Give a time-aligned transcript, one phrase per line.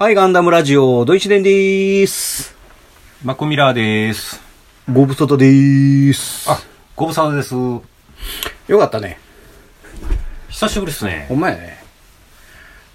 [0.00, 2.56] はい、ガンダムラジオ、ドイツ伝でーす。
[3.22, 4.40] マクミラーです。
[4.90, 6.50] ご無沙汰でーす。
[6.50, 6.58] あ、
[6.96, 7.54] ご無沙汰です。
[7.54, 9.18] よかったね。
[10.48, 11.34] 久しぶりですねほ。
[11.34, 11.84] んまやね。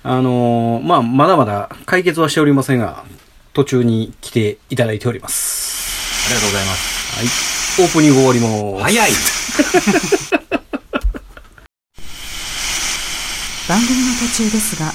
[0.02, 3.04] あのー、まあ、まだまだ解決はしておりませんが、
[3.54, 6.26] 途中に来ていただいております。
[6.26, 7.20] ありがとうございます。
[7.20, 7.86] はい。
[7.86, 8.48] オープニング終わりま
[8.80, 8.84] す。
[8.84, 9.12] 早い
[13.70, 14.92] 番組の途中ですが、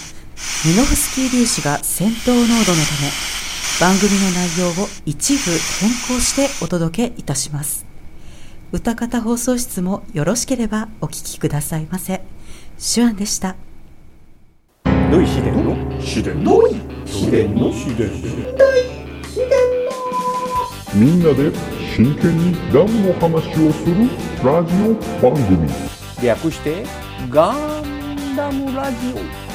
[0.63, 3.09] ミノフスキー粒子が戦闘濃度のため、
[3.81, 5.41] 番組の内容を一部
[5.81, 7.87] 変更してお届けいたします。
[8.71, 12.21] 歌方放送室もよろしければお聞きくださいませ。
[12.79, 13.57] 手腕でした。
[15.11, 16.61] ドイシデンの秘伝の？
[17.07, 17.73] 秘伝の？
[17.73, 18.13] 秘伝
[20.95, 21.53] みんなで
[21.97, 24.11] 真剣にダムの話をする
[24.45, 25.67] ラジオ番組
[26.23, 26.85] 略して、
[27.31, 29.50] ガンダムラジオ。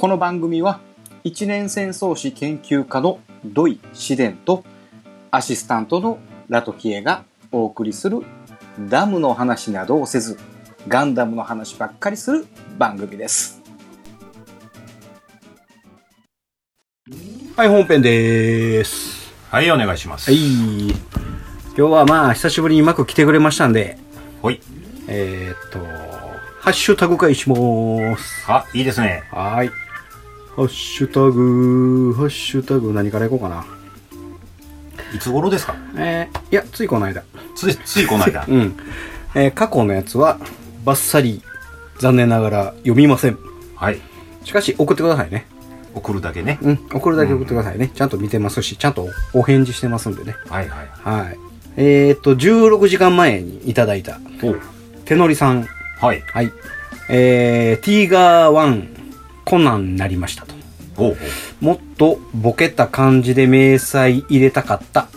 [0.00, 0.78] この番組は
[1.24, 4.62] 一年戦争史研究家の土井紫伝と
[5.32, 8.20] アシスタントのラトキエがお送りする
[8.88, 10.38] ダムの話などをせず
[10.86, 12.46] ガンダムの話ばっかりする
[12.78, 13.60] 番組です。
[17.56, 19.32] はい、本編です。
[19.50, 20.30] はい、お願いします。
[20.30, 20.90] はい。
[20.90, 23.98] 今日はまあ、久しぶりにうまく来てくれましたんで、
[24.42, 24.60] ほい。
[25.08, 25.80] えーっと、
[26.60, 27.56] ハッシュタグ会しま
[28.16, 28.44] す。
[28.46, 29.24] あ、いいですね。
[29.32, 29.87] はい。
[30.58, 33.64] ハッシュタグ、ハッシュタグ何からいこうかな。
[35.14, 35.76] いつ頃ですか？
[35.96, 37.22] えー、いや、ついこの間。
[37.54, 38.44] つい、ついこの間。
[38.50, 38.74] うん。
[39.36, 40.38] えー過去のやつは、
[40.84, 41.42] バッサリ、
[42.00, 43.38] 残念ながら読みません。
[43.76, 44.00] はい。
[44.42, 45.46] しかし、送ってくださいね。
[45.94, 46.58] 送るだけね。
[46.60, 47.92] うん、送るだけ送ってくださいね。
[47.94, 50.34] ちゃんと見てますし、ちゃんとお返事してますんでね。
[50.48, 50.88] はいはい。
[51.24, 51.38] はい。
[51.76, 54.18] えーっと、16時間前にいただいた、
[55.04, 55.68] 手乗りさん。
[56.00, 56.22] はい。
[56.32, 56.52] はい。
[57.08, 58.97] えー、ティーガー1、
[59.48, 60.54] コナンになりましたと。
[61.62, 65.08] もっとボケた感じで明細入れたかった。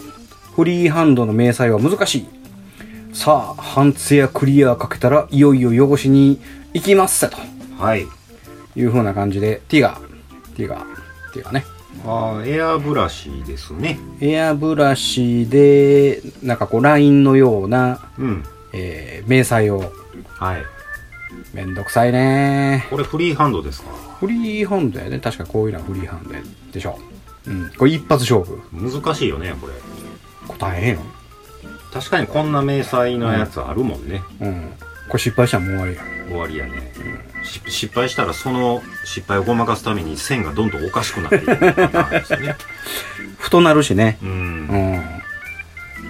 [0.56, 2.26] フリーハンドの迷彩は難しい。
[3.14, 6.40] さあ、半ツヤクリアかけたらいよいよ汚しに
[6.74, 7.36] 行きますと
[7.78, 8.06] はい。
[8.78, 10.00] いう風な感じで、ティガー、
[10.56, 10.86] ティガー、
[11.34, 11.66] ティガーね。
[12.06, 14.00] あーエアブラシですね。
[14.22, 18.44] エアブラシで、なんかこうラインのような、うん。
[18.74, 19.92] えー、迷彩を、
[20.38, 20.64] はい。
[21.54, 24.11] めんどくさいねこれフリーハンドですか？
[24.22, 25.20] フリーハンドやね。
[25.20, 27.00] 確かこういうのはフリーハンドやでしょ。
[27.48, 27.72] うん。
[27.76, 28.62] これ一発勝負。
[28.72, 29.74] 難しいよね、これ。
[30.48, 31.02] 答えへんの？
[31.92, 34.22] 確かにこんな明細のやつあるもんね。
[34.40, 34.74] うん。
[35.10, 36.04] これ失敗したらもう終わりや。
[36.28, 36.94] 終わりやね、
[37.44, 42.56] し失敗したらその失敗をごまかすために線がどんどんおかしくなっていくパターンですよね
[43.40, 44.18] 太なるしね。
[44.22, 45.22] ううんん。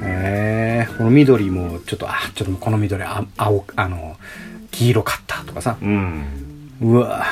[0.04, 4.18] えー、この緑もちょっと、あ、ちょっとこの緑、あ青、あの、
[4.72, 6.24] 黄色かったとかさ、うん
[6.82, 7.26] うわ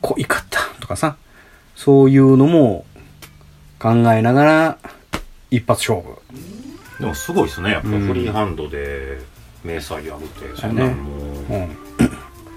[0.00, 1.16] 濃いかったとかさ、
[1.74, 2.84] そういうのも
[3.78, 4.78] 考えながら、
[5.50, 6.18] 一発勝負。
[7.00, 9.18] でもすごいですねやっぱうんフリーハンドで
[9.62, 11.76] 明細やるってそんなんもううん。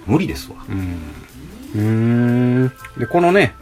[0.06, 0.98] 無理ですわうん。
[1.76, 2.72] うーん。
[2.98, 3.54] で、このね、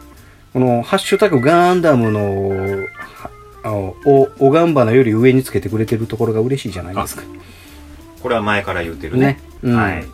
[0.52, 3.30] このハッシュタグガンダムの、は
[3.64, 7.22] あのお、おがんばなより上につけてくれてるところが嬉しいじゃないですか。
[8.22, 9.40] これは前から言ってるねね。
[9.62, 10.04] うんはい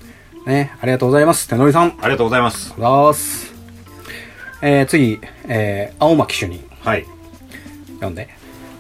[0.47, 1.49] ね、ありがとうございます。
[1.49, 1.83] 手乗りさん。
[1.85, 3.54] ありありがとうございますがとうございます。
[4.67, 6.65] えー、次、えー、青巻主任。
[6.81, 7.05] はい
[7.97, 8.31] 読んで。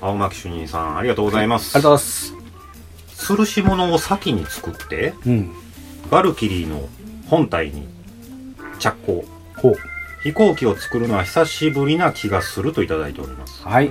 [0.01, 3.33] 青巻主任さんありがとうございますありがとうございます。
[3.33, 5.53] 吊るし物を先に作ってうん。
[6.11, 6.89] バルキリーの
[7.29, 7.87] 本体に
[8.79, 9.25] 着工
[9.59, 9.75] ほう。
[10.23, 13.91] 飛行機を作るのは久しぶりな気がするといただいておりますはい。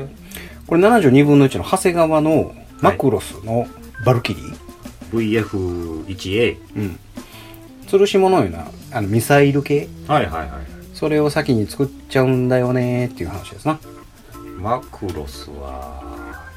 [0.65, 3.67] これ72分の1の長谷川のマクロスの
[4.03, 4.57] バルキリー。
[5.11, 6.99] VF1A うん。
[7.85, 13.79] 吊るし物いうのは、あの、ミサイル系はいはいはいそれを先に作っちゃうんだよねっていう話ですな。
[14.59, 16.01] マクロスは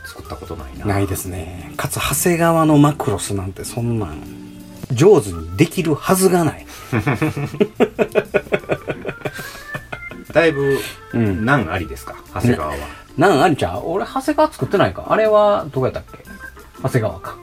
[0.07, 1.73] 作ったことないなないですね。
[1.77, 4.23] かつ、長谷川のマクロスなんてそんなん、
[4.93, 6.67] 上手にできるはずがない。
[10.33, 10.79] だいぶ
[11.15, 12.15] うん難ありですか？
[12.35, 12.77] 長谷川は、
[13.17, 13.83] なんありちゃう？
[13.87, 16.19] 俺、長谷川作ってないかあれは、どこやったっけ？
[16.83, 17.37] 長谷川か。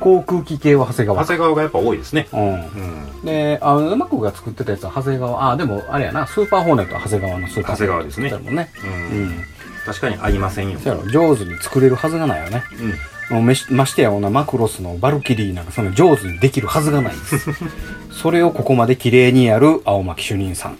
[0.00, 2.40] 航空機系は長谷川長谷川がやっぱ多いですねうん。
[2.40, 8.70] うんで、あの、マックが作ってたやつは長谷川、あ、でも、あれやな、スーパーホーネットは長谷川のスーパーホーネット長谷川ですねもんね。
[8.84, 9.44] ううんん。
[9.84, 12.62] 確かにありませんよそうやろ、上手に作れるはずがないよね。
[12.80, 12.94] うん
[13.30, 17.50] もうめしましてやこんなマクロスのバルキリーなんかその上手にできるはずがないです。
[18.10, 20.78] それをここまで綺麗にやる青巻主任さん。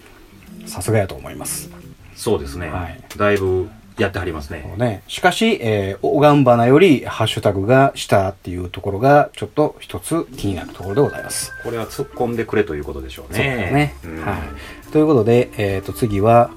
[0.67, 1.69] さすがやと思います。
[2.15, 3.69] そうですね、はいだいぶ
[3.99, 4.75] やってはりますね。
[4.77, 5.03] ね。
[5.09, 11.53] しかし、えー、おがんばなよりハッシュタグが下っていうところが、ちょっと一つ気になるところでございます。
[11.63, 13.39] これは突っ込んでくれということでしょうね。
[13.39, 13.95] そうね。
[14.05, 14.93] うんはい。
[14.93, 16.51] ということで、えっ、と、次は、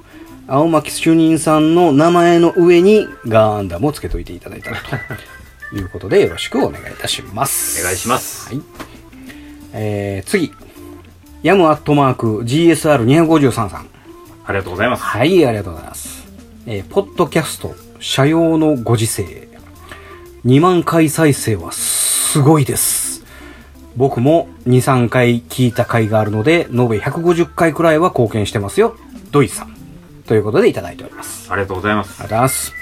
[0.48, 4.78] 青巻主任さんの名前の上にガンダムをつけといていただいたら
[5.72, 7.82] ということで、よろしくお願いいたします。
[7.82, 8.64] お願いしますはい。
[9.74, 10.52] えー、次。
[11.44, 13.88] ヤムアットマーク GSR253 さん。
[14.46, 15.04] ありがとうございます。
[15.04, 16.21] はい、ありがとうございます。
[16.74, 19.50] えーポッドキャスト、社用のご時世。
[20.46, 23.26] 2万回再生はすごいです。
[23.98, 28.96] 僕も2、3回聞いた回があるので、延べ150回くらいは貢献してますよ。
[29.32, 29.76] ドイツさん。
[30.26, 31.52] ということでいただいております。
[31.52, 32.18] ありがとうございますあり。
[32.18, 32.74] がとうございます。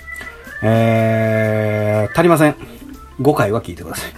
[0.62, 2.56] えー、足りません。
[3.20, 4.12] 5回は聞いてください。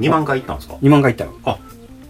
[0.00, 1.34] 2万回いったんですか？2万回いったよ。
[1.44, 1.60] あ、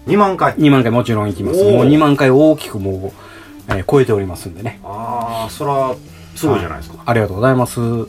[0.06, 0.54] 2万回。
[0.54, 1.62] 2万回もちろん行きます。
[1.64, 4.80] もう2万回大きくもう、えー超えておりますんでね。
[4.82, 5.94] ああ、そら、
[6.36, 7.02] すごいじゃないですか。
[7.06, 7.80] ありがとうございます。
[7.80, 8.06] も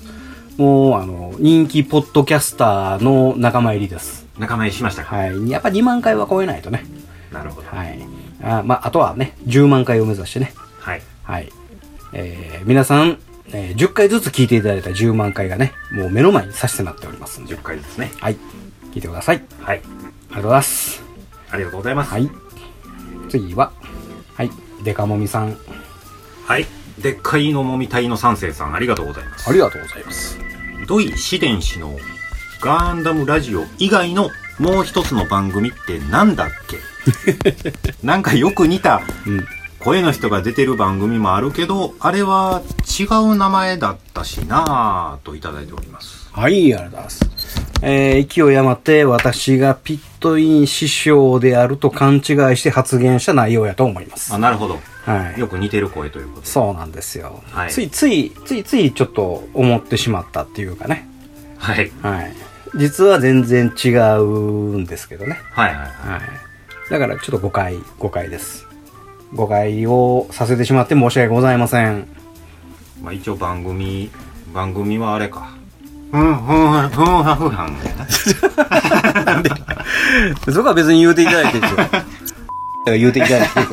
[0.57, 4.25] う、あの、人気ポッドキャスターの仲間入りです。
[4.39, 5.49] 仲間入りしましたか、はい。
[5.49, 6.85] やっぱ2万回は超えないとね。
[7.31, 7.67] なるほど。
[7.69, 7.99] はい。
[8.43, 10.53] あまあ、あとはね、10万回を目指してね。
[10.79, 11.01] はい。
[11.23, 11.51] はい。
[12.13, 13.17] えー、皆さん、
[13.51, 17.55] えー10回ずつ聞いていただいた10万回がね、もう目の前に差し迫っておりますんで。
[17.55, 18.11] 10回ですね。
[18.19, 18.37] はい。
[18.93, 19.43] 聞いてください。
[19.61, 19.81] あはい。
[19.81, 21.03] りがとうございます。
[21.51, 22.11] ありがとうございます。
[22.11, 22.29] はい。
[23.29, 23.71] 次は、
[24.35, 24.51] はい。
[24.83, 25.57] デカモミさん、
[26.45, 26.65] はい。
[27.05, 29.47] でっかいのもみたいの三世さん、ありがとうございます。
[29.47, 30.39] ありがとうございます。
[30.87, 31.95] 土井紫伝氏の
[32.61, 36.79] ガンダムラジオ以外のもう一つの番組ってなんだっけ？
[38.01, 39.45] なんかよく似たうん。
[39.77, 42.63] 声の人が出てる番組もあるけど、あれは
[42.99, 46.27] 違う名前だったしなぁといただいております。
[46.33, 47.19] はい、ありがとうございます。
[47.83, 52.21] えー、勢い余って私がピットイン師匠であると勘違い
[52.57, 54.33] して発言した内容やと思います。
[54.33, 54.79] あ、なるほど。
[55.05, 55.39] はい。
[55.39, 56.47] よく似てる声ということで。
[56.47, 57.43] そうなんですよ。
[57.51, 61.07] はいついつい、ついついちょっと思ってしまったっていうかね。
[61.57, 61.91] はい。
[62.01, 62.33] はい。
[62.75, 65.39] 実は全然違うんですけどね。
[65.51, 65.89] はいはいはい。
[66.13, 66.21] はい。
[66.89, 68.65] だからちょっと誤解、誤解です。
[69.33, 72.07] 誤解をさせてしまって申し訳ございません。
[73.01, 74.09] まあ一応番組、
[74.53, 75.53] 番組はあれか。
[76.11, 77.95] ふん、ふん、ふん、ふん、はふはんや
[80.45, 80.53] な。
[80.53, 81.79] そこは別に言うていただいてですよ。
[82.85, 83.59] 言うていただいて。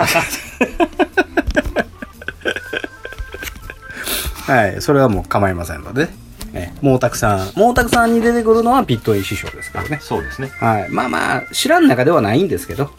[4.53, 6.09] はい、それはもう構いませんので、
[6.53, 9.99] ね、毛沢さん、毛沢さんに出てくるのはピットイン師匠ですからね。
[10.03, 10.51] そうですね。
[10.59, 10.89] はい。
[10.91, 12.91] まあまあ、知らん中ではないんですけど、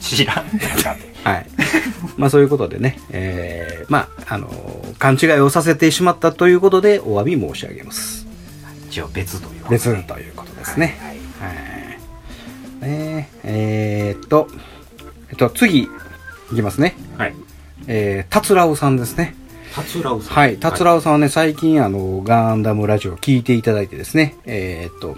[0.00, 1.14] 知らんねんかって。
[1.24, 1.46] はい。
[2.16, 4.48] まあそういうことでね、えー、まあ、あの
[4.98, 8.26] 勘違いをさせてしまったということでお詫び申し上げます。
[8.88, 10.98] 一応別ということで別ということですね。
[11.00, 11.18] はい。
[11.50, 11.58] はい。
[12.88, 14.48] ねえーっと、
[15.38, 15.88] と、次、い
[16.54, 16.96] きますね。
[17.16, 17.34] はい。
[17.86, 19.34] えー、たつらうさんですね。
[19.74, 20.36] たつらうさん。
[20.36, 20.56] はい。
[20.58, 25.16] たつらうさんはね、最近、あの、ガンダムラジオを聞いていただいてですね、えーっと、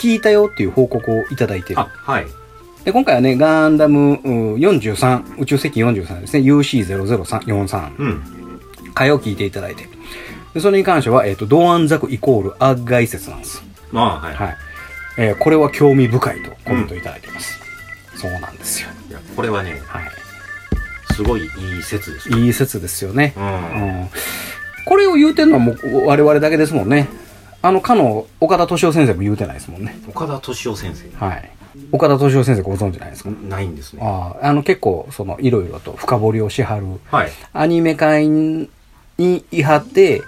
[0.00, 2.26] 聞いたよっていう報告をいただいてるあ、はい。
[2.84, 8.22] で、今回はね、ガンダムうん43、宇宙石43ですね、UC00343 うん。
[8.94, 9.88] 回を聞いていただいて。
[10.54, 13.62] でそれに関しては、えっ、と、ドアンザクイコールアッガイ説なんです。
[13.92, 14.34] まあ、はい。
[14.34, 14.56] はい。
[15.18, 17.58] えーこれは興味深いとコメントいただいています。
[18.14, 18.88] そうなんですよ。
[19.22, 20.00] いや、これはね、は
[21.14, 21.46] すごいい
[21.78, 22.38] い説ですよ。
[22.38, 22.46] い。
[22.46, 23.32] いい説ですよね。
[23.36, 23.40] う。
[23.40, 23.46] うん
[24.04, 24.10] ん。
[24.84, 27.08] これを言うてんのはもう我々だけですもんね。
[27.62, 29.98] あの、かの岡田敏夫先生も言うてないですもんね。
[30.08, 31.24] 岡田敏夫先生。
[31.24, 31.50] はい。
[31.92, 33.30] 岡田敏夫先生ご存知ないですか？
[33.30, 34.02] ないんですね。
[34.02, 37.30] ああ、あの結構、その、いろいろと深掘りをしはるはい。
[37.52, 38.28] アニメ界
[39.18, 40.22] にいはって、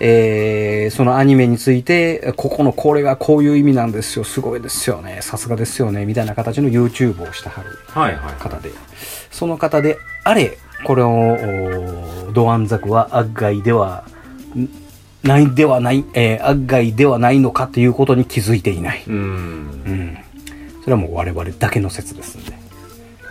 [0.00, 8.34] えーそのアニメについて、ここのこれはこういう意味なんですよ、すごいですよね、さすがですよね、みたいな形の YouTube をしてはるはいはい。
[8.42, 8.70] 方で、
[9.30, 11.08] その方で、あれ、これを、
[12.28, 14.04] おドアンザクはアッガイでは、
[14.56, 14.68] ん
[15.22, 19.04] ないではない、えーアッガイではないのかということに気づいていない。
[19.06, 19.16] うーん。
[19.16, 19.20] う
[19.90, 20.18] ん。
[20.82, 22.61] それはもう我々だけの説ですんで。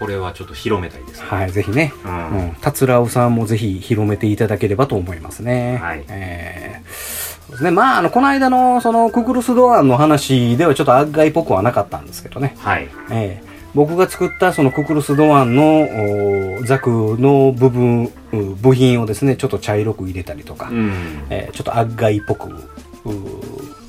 [0.02, 1.28] これはちょっと広めたいですね。
[1.28, 5.78] はい、ぜひね、ううんん、達郎さんもぜひ広めていただければと思いますね。
[5.78, 7.72] はいえーそうですね。
[7.72, 12.56] まあ、あの、この間の、その、ククルスドアンの話ではちょっとアッガイっぽくはなかったんですけどね。
[12.60, 12.90] はい。
[13.12, 20.92] えー僕が作ったそのククルスドアンのおザクの部分、う部品をですね、ちょっと茶色く入れたりとか、うん。
[21.30, 22.56] えーちょっとアッガイっぽく、う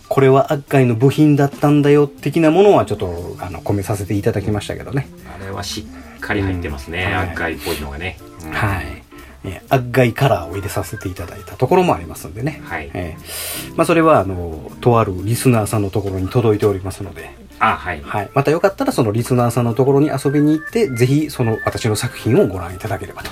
[0.09, 5.09] これはアッガイの部品だったんだよ、的なものはちょっと、あの、込めさせていただきましたけどね。
[5.35, 7.07] あれはしっかり入ってますね。
[7.07, 8.19] うんはい赤いっぽいのがね。
[8.45, 9.03] うんはい。
[9.45, 12.63] えー、アッガイカラーを入れさせていただいたところもありますんでね。
[12.65, 18.01] はいえーまあ、それは、あの、とあるリスナーさんのところに届いておりますので、あ、はい。
[18.03, 18.31] はい。
[18.35, 23.31] またよかったら、そのリスナーさんのところに遊びに行って、ぜひ、その私の作品をご覧いただければと。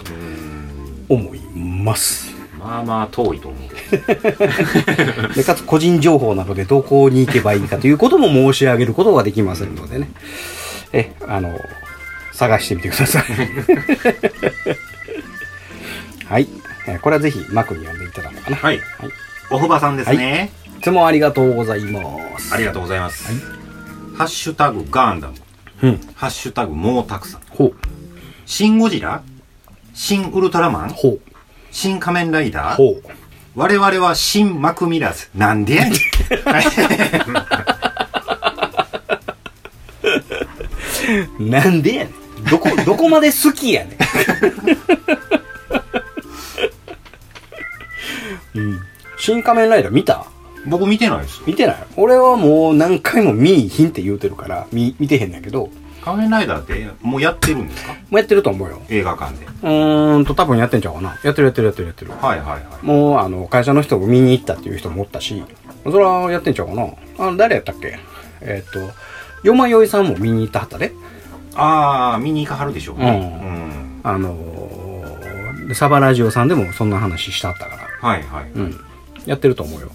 [1.09, 2.33] 思います。
[2.59, 3.71] まあまあ遠いと思う。
[5.35, 10.11] でかつ個人情報なのでどこに行けばいいかということも申し上げることができませんのでね
[10.93, 11.59] えあの
[12.41, 13.25] 探してみてください。
[16.27, 16.49] はい、
[16.87, 18.57] えーこれはぜひマクに読んでいただこうかな。
[18.57, 18.79] はい。
[18.79, 19.11] はい、
[19.51, 20.51] おふばさんですね。
[20.79, 20.81] い。
[20.81, 22.55] つもありがとうございます。
[22.55, 23.31] ありがとうございます。
[24.17, 25.35] ハッシュタグガンダム。
[25.83, 26.01] うん。
[26.15, 27.43] ハッシュタグもうたくさん。
[27.51, 27.75] ほう。
[28.47, 29.23] シン・ゴジラ？
[29.93, 30.89] 新ウルトラマン？
[30.89, 31.21] ほう。
[31.71, 32.77] 新仮面ライダー？
[32.77, 33.03] ほう。
[33.55, 35.29] 我々は新マクミラーズ。
[35.35, 35.93] なんでやねん。
[41.51, 42.15] なんでやねん
[42.51, 43.97] どこどこまで好きやね
[48.55, 48.59] ん。
[48.59, 48.81] うん。
[49.19, 50.27] 新仮面ライダー見た？
[50.67, 51.45] 僕見てないですよ。
[51.47, 51.77] 見てない？
[51.97, 55.71] 俺はもう何回も見いひんって言うてるから見見てへんねんけど。
[56.03, 57.93] 仮面ライダーってもうやってるんですか？
[57.93, 58.81] もうやってると思うよ。
[58.89, 59.45] 映画館で。
[59.45, 61.19] うーんと多分やってんちゃうかな。
[61.23, 62.13] やってるやってるやってるやってる。
[62.13, 62.87] はいはいはい。
[62.87, 65.43] もうあの会社の人も見に行ったっていう人もおったし。
[65.85, 66.89] それはやってんちゃうかな。
[67.19, 67.99] あ誰やったっけ？
[68.41, 68.81] えっ、と
[69.47, 70.93] よまよいさんも見に行ったはったで
[71.55, 73.41] あー、見に行かはるでしょうね。
[73.43, 74.01] うんうん。
[74.03, 74.61] あのー
[75.69, 78.51] でサバラジオさんでもそんな話したはったからはいはい。
[78.55, 78.81] うん
[79.27, 79.91] やってると思うよ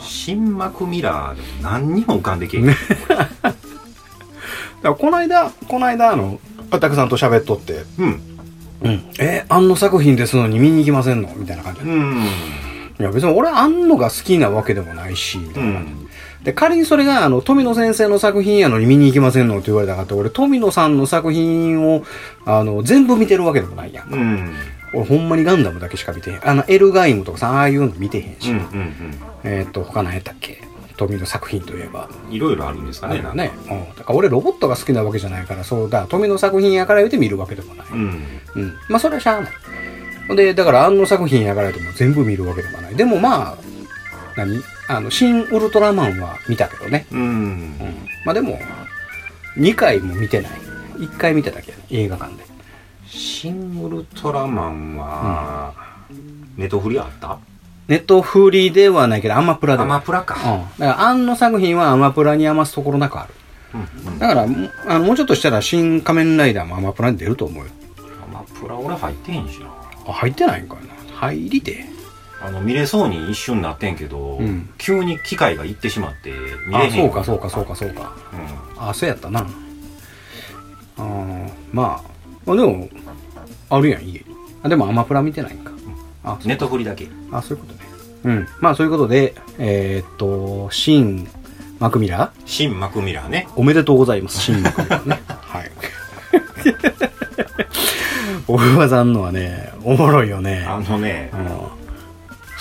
[0.00, 2.62] 新マクミラーでも何にも浮かんでけえ。
[2.66, 2.74] だか
[4.82, 8.20] らこの間この間あのあたくさんと喋っとってうん。
[8.82, 12.24] 「うん、えあんの作品ですのに見に行きませんの?」みたいな感じうん。
[12.98, 16.08] や別に俺あんのが好きなわけでもないしみたういな感じん。
[16.44, 22.02] で仮にそれがあの富野先生の作品やのに見に行きませんのって言われたかって俺富野さんの作品を
[22.46, 24.54] あの全部見てるわけでもないやんか、うん。
[24.94, 26.48] 俺ほんまにガンダムだけしか見てへん。
[26.48, 28.94] あのエルガイムとかさああいうの見てへんし、うんうん
[29.44, 30.62] えっ、と他何やったっけ？
[30.96, 32.08] 富野作品といえば。
[32.28, 32.32] うん。
[32.32, 33.22] いろいろあるんですかね。
[33.34, 38.24] ね、うん、だから俺ロボットが好きなわけじゃないからそうだ富野作品やから言うて見るわけでもない、うん。
[38.54, 40.36] うん、まあそれはしゃあない。
[40.36, 42.96] でだからあの作品やから言うても全部見るわけでもない。
[42.96, 43.56] でもまあ
[44.36, 44.62] 何？
[44.90, 47.20] あの新ウルトラマンは見たけどね、うん。
[47.20, 47.24] う。
[47.24, 47.76] ん、
[48.24, 48.58] まあでも
[49.56, 50.52] 2回も見てない。
[50.98, 51.72] 1回見ただけ。
[51.90, 52.44] 映画館で。
[53.06, 55.72] 新ウルトラマンは、
[56.56, 57.38] ネトフリあった？
[57.86, 60.34] ネットフリではないけどアマプラでアマプラか。
[60.34, 63.34] だからあんの作品はアマプラに余すところなくある。
[63.74, 64.18] うんうん。
[64.18, 67.70] だからもあのもうちょっとしたら新仮面ライダーもアマプラに出ると思うよ。
[68.28, 69.66] アマプラ俺入ってへんしな。
[70.06, 70.94] あ入ってないんかいな。
[71.14, 71.84] 入りで
[72.42, 74.68] あの、見れそうに一瞬なってんけど、うん。
[74.78, 76.32] 急に機械が行ってしまって、
[76.68, 76.92] 見れへん。
[76.92, 78.12] あそうかそうかそうかそうか。
[78.78, 78.88] うん。
[78.88, 79.46] あそうやったな。
[80.96, 82.02] あーま
[82.46, 82.88] ああでも
[83.70, 84.24] あるやん家に。
[84.62, 85.72] あでもアマプラ見てないんか。
[86.24, 87.08] あそうネトフリだけ。
[87.32, 87.80] あそういうことね。
[88.24, 88.48] うん。
[88.60, 91.26] まあそういうことでえーっと新
[91.78, 92.42] マクミラー？
[92.44, 93.48] 新マクミラーね。
[93.56, 95.22] おめでとうございます新マクミラーね。
[95.28, 95.70] はい。
[98.48, 100.64] おふわさんのはねおもろいよね。
[100.68, 101.79] あのねう、ん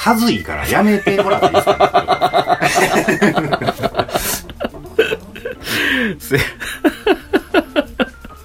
[0.01, 2.59] はずいからやめてもらっていいですか？
[6.19, 6.43] せそ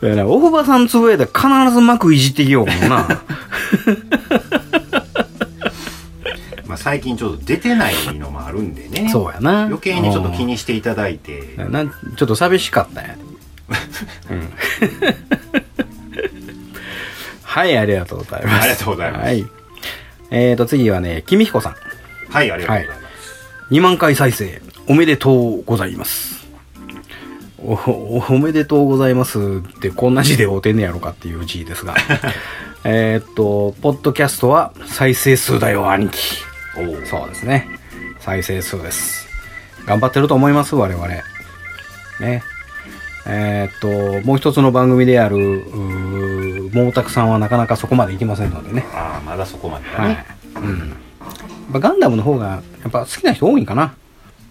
[0.02, 2.88] うやな、おふばさんつぶやいたら必ず幕いじってきようかもな。
[6.66, 9.08] まあ最近ちょっと出てないのもあるんでね。
[9.12, 9.62] そうやな。
[9.66, 11.38] 余計にちょっと気にしていただいて。
[11.56, 13.14] うんなちょっと寂しかったんや。
[14.30, 14.52] うん。
[17.44, 18.62] はい、ありがとうございます。
[18.62, 19.46] ありがとうございますはい。
[20.36, 21.76] えーと、次はね、君彦さん。
[22.28, 23.70] はい、ありがとうございます。
[23.70, 26.48] 2万回再生、おめでとうございます。
[27.58, 31.94] お、お おめでとうございますってこんな字でおてんねやろかっていう字ですが。
[32.82, 36.38] えーっと、ポッドキャストは再生数だよ、兄貴。
[36.78, 37.68] おうそうですね。
[38.18, 39.28] 再生数です。
[39.86, 41.06] 頑張ってると思います、我々。
[41.06, 41.22] ね。
[43.26, 45.64] えーっと、もう一つの番組である、
[46.74, 48.84] 毛沢さんはなかなかそこまで行きませんのでね。
[48.92, 50.26] ああ、まだそこまでだはいね。。
[50.56, 50.78] うん。
[50.88, 53.94] やっぱガンダムの方が、やっぱ好きな人多いんかな。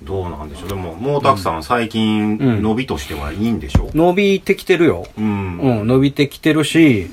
[0.03, 0.69] どうなんでしょう。
[0.69, 3.97] でも、毛沢さんは最近、うん伸びとしてはいいんでしょう。
[3.97, 5.05] 伸びてきてるよ。
[5.17, 5.59] うん。
[5.59, 7.09] うん、伸びてきてるし、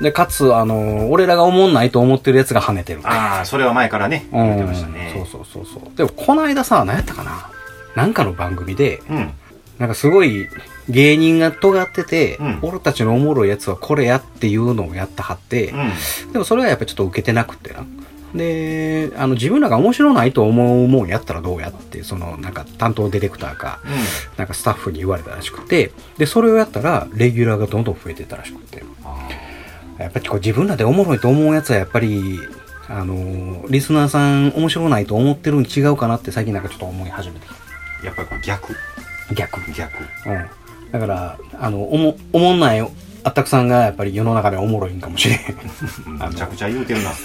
[0.00, 3.00] で、かつ、あの、俺らが思んないと思ってるやつが跳ねてる。
[3.04, 5.12] ああ、それは前からね、うん言ってましたね。
[5.14, 5.96] そうそうそうそう。
[5.96, 7.48] でも、この間さ、何やったかな
[7.94, 9.32] なんかの番組で、うん。
[9.78, 10.48] なんかすごい
[10.88, 16.32] 芸人が尖ってて、うん俺たちのおもろいやつはこれやっていうのをやったはって、うん。
[16.32, 17.84] でもそれはやっぱちょっと受けてなくってな。
[18.34, 23.80] で、あの自分らが面白ないと思うもんやったらどうやって、そのなんか担当ディレクターか、
[24.36, 28.82] なんかスタッフに言われたらしくて、で、それをやったらレギュラーがどんどん増えてたらしくて。
[29.04, 29.28] あ
[29.98, 32.40] やっぱりこう自分らでおもろいと思うやつはやっぱり、
[32.88, 37.46] あのリスナーさん面白ないと思ってるに違うかなって最近なんかちょっと思い始めて
[38.04, 38.74] やっぱりこう逆。
[39.28, 39.34] た。
[39.34, 39.74] 逆に。
[39.74, 40.02] 逆。
[40.02, 40.50] うん。
[40.94, 42.86] だから、あの、おも、おもんないあ
[43.28, 45.38] ったくさんがやっぱり世の中でおもろいんかもしれん。
[45.38, 45.44] め
[46.36, 47.10] ちゃくちゃ言うてるな。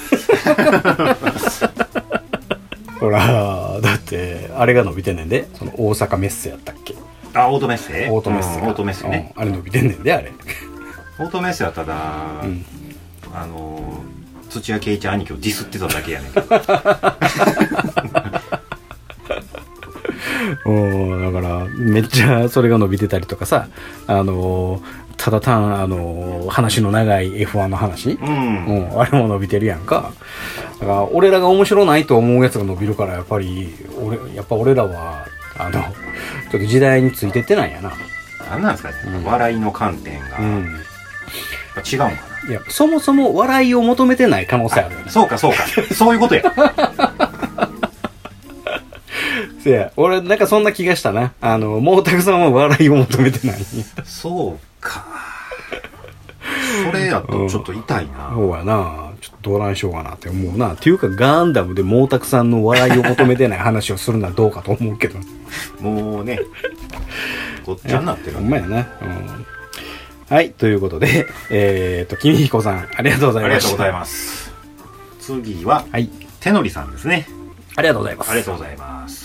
[2.99, 5.47] ほら、だって、あれが伸びてんねんで。
[5.53, 6.95] その大阪メッセやったっけ？
[7.35, 8.09] あ、オートメッセ？
[8.09, 8.61] オートメッセが。
[8.63, 9.33] うんオートメッセね。
[9.35, 10.31] うんあれ伸びてんねんで、あれ。
[11.19, 12.65] オートメッセはただ、ん
[13.35, 14.01] あの、
[14.49, 16.47] 土屋圭一兄貴をディスってただけやねんけど。
[20.65, 23.67] うん、だから、めっちゃそれが伸びてたりとかさ、
[24.07, 24.81] あの、
[25.17, 28.11] ただ単、あの、話の長い F1 の話？
[28.11, 28.65] うん。
[28.65, 30.13] うん、あれも伸びてるやんか。
[30.79, 35.27] だから、俺らが面白ないと思うやつが伸びるから、やっぱり、俺、やっぱ俺らは、
[35.57, 37.91] あの、ちょっと時代についてってないやな。
[38.49, 40.79] なんなんですかね、笑いの観点が、うん。
[41.85, 42.11] 違うんか
[42.47, 45.11] いや、そもそも笑いを求めてない可能性あるよねな。。
[45.11, 45.65] そうか、そうか。
[45.93, 46.43] そういうことや。
[49.69, 51.33] せや、俺、なんかそんな気がしたな。
[51.41, 53.59] あの、もうたくさんは笑いを求めてない。
[54.03, 55.05] そうか。
[56.85, 58.31] それやとちょっと痛いな。
[58.33, 59.11] そうやな。
[59.21, 60.73] ちょっとどうなんしようかなって思うな。
[60.73, 65.19] っていうか、ガンダムでもうたくさんの笑いを求めてない話をするのはどうかと思うけど。
[65.81, 66.39] もうね、
[67.65, 68.77] ごっちゃになってるほんまやな。
[68.77, 69.45] うん。
[70.29, 73.49] はい、ということで、えーと、君彦さん、ありがとうございました。
[73.49, 74.51] ありがとうございます。
[75.19, 76.09] 次は、はい。
[76.39, 77.27] 手のりさんですね。
[77.75, 78.31] ありがとうございます。
[78.31, 79.18] ありがとうございます。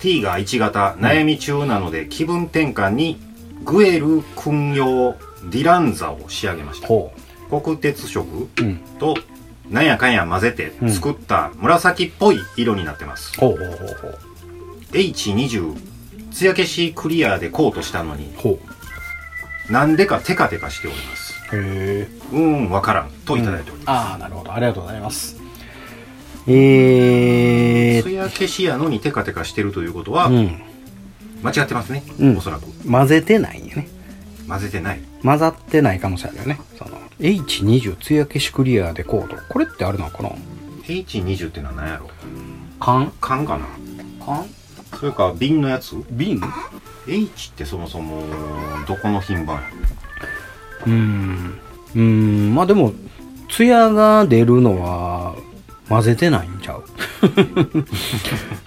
[0.00, 3.20] T が1型、悩み中なので気分転換に
[3.64, 5.16] グエル君用
[5.50, 6.88] ディランザを仕上げました。
[6.88, 7.12] ほ
[7.50, 8.48] 黒鉄色う。
[8.62, 8.76] うん。
[8.98, 9.16] と
[9.68, 13.38] なんやかんや混ぜてうん作った紫っぽい色になってます。
[13.38, 14.18] ほうほうほうほう。
[14.92, 15.76] H20
[16.30, 18.58] 艶消しクリアでコートしたのにほ
[19.68, 21.34] なんでかテカテカしております。
[21.52, 21.56] う。
[21.56, 22.08] へえ。
[22.32, 23.10] うーん、わからん。
[23.26, 24.52] といただいておりまああ、なるほど。
[24.52, 25.47] ありがとうございます。
[26.48, 28.08] えす。
[28.08, 30.60] ー、艶消しやのにテカテカしてるということは、うん。
[31.42, 32.02] 間違ってますね。
[32.18, 32.64] うんおそらく。
[32.90, 33.88] 混ぜてないんよね。
[34.48, 35.00] 混ぜてない。
[35.22, 36.58] 混ざってない可能性あるよね。
[36.78, 39.36] その、H20 艶消しクリアでコード。
[39.48, 40.30] これってあれなのかな
[40.84, 42.08] ？H20 ってのは何やろ？
[42.80, 43.12] 缶？
[43.20, 43.66] 缶かな？
[44.24, 44.46] 缶？
[44.98, 45.96] それか瓶のやつ？
[46.10, 46.40] 瓶
[47.06, 48.22] ？H ってそもそも
[48.86, 49.62] どこの品番や？
[50.86, 51.60] うーん。
[51.94, 52.92] うーん、まあでも、
[53.50, 55.34] 艶が出るのは
[55.88, 56.84] 混ぜてないんちゃう？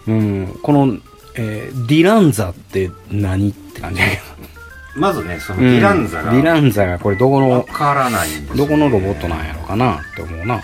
[0.08, 0.60] うん。
[0.62, 0.98] この、
[1.36, 4.22] えーディランザって何って感じやけど。
[4.96, 10.00] まずねそのディランザがうんディランザがこれどこわの、からないんですよねどこのロボットなんやろかな？
[10.00, 10.62] って思うな。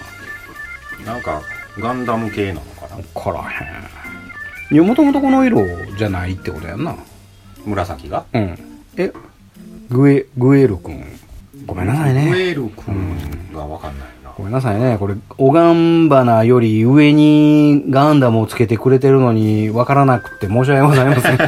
[1.06, 1.42] なんか
[1.78, 2.98] ガンダム系なのかな？
[2.98, 3.64] わからへ
[4.74, 4.76] ん。
[4.76, 5.64] いや、もともとこの色
[5.98, 6.96] じゃないってことやんな。
[7.66, 8.26] 紫が？
[8.34, 8.58] うん。
[8.98, 9.14] え、
[9.90, 11.06] グエ、グエル君。
[11.66, 12.32] ごめんなさいウね。
[12.34, 14.98] ェール君がわかんないなごめんなさいね。
[15.00, 21.40] これ、オガンバナより上にガンダムをつけてくれてるのにわからなくて申し訳ございません。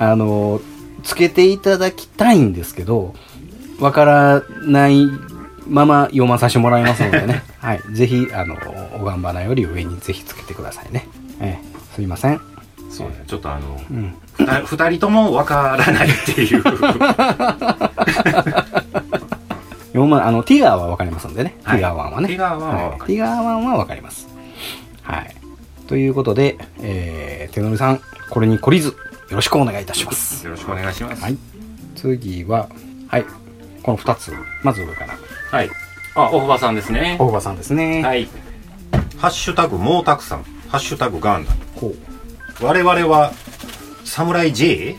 [0.00, 0.60] あの、
[1.04, 3.14] つけていただきたいんですけど、
[3.78, 5.06] わからない
[5.68, 7.44] まま読まさせてもらいますのでね。
[7.62, 7.80] はい。
[7.92, 8.56] ぜひ、あの、
[9.00, 11.06] オガンバナより上にぜひつけてくださいね。
[11.40, 12.40] ええ、すいません。
[12.90, 14.14] そうねちょっとあのうん。
[14.38, 16.62] 二人二人ともわからないっていう
[19.94, 21.56] 読ま、あの、ティガーはわかりますんでね。
[21.62, 22.26] はいティガー1はね。
[22.28, 24.28] ティガー1はわかりますいティガー1はわかります。
[25.02, 25.36] はい。
[25.86, 28.96] ということで、えー、手乗りさん、これに懲りず、よ
[29.30, 30.44] ろしくお願いいたします。
[30.44, 31.38] よろしくお願いしますはい。
[31.94, 32.68] 次は、
[33.08, 33.24] はい。
[33.82, 34.32] この2つ。
[34.62, 35.14] まず上から。
[35.50, 35.70] はい
[36.16, 38.02] あおふばさんですね大場さんですね。
[38.02, 38.28] はい
[39.18, 42.64] ハッシュタグもうたくさんハッシュタグガンダムほう。
[42.64, 43.32] 我々は
[44.04, 44.96] サムライ J?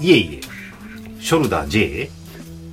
[0.00, 0.40] いえいえ
[1.20, 2.10] ショルダー J?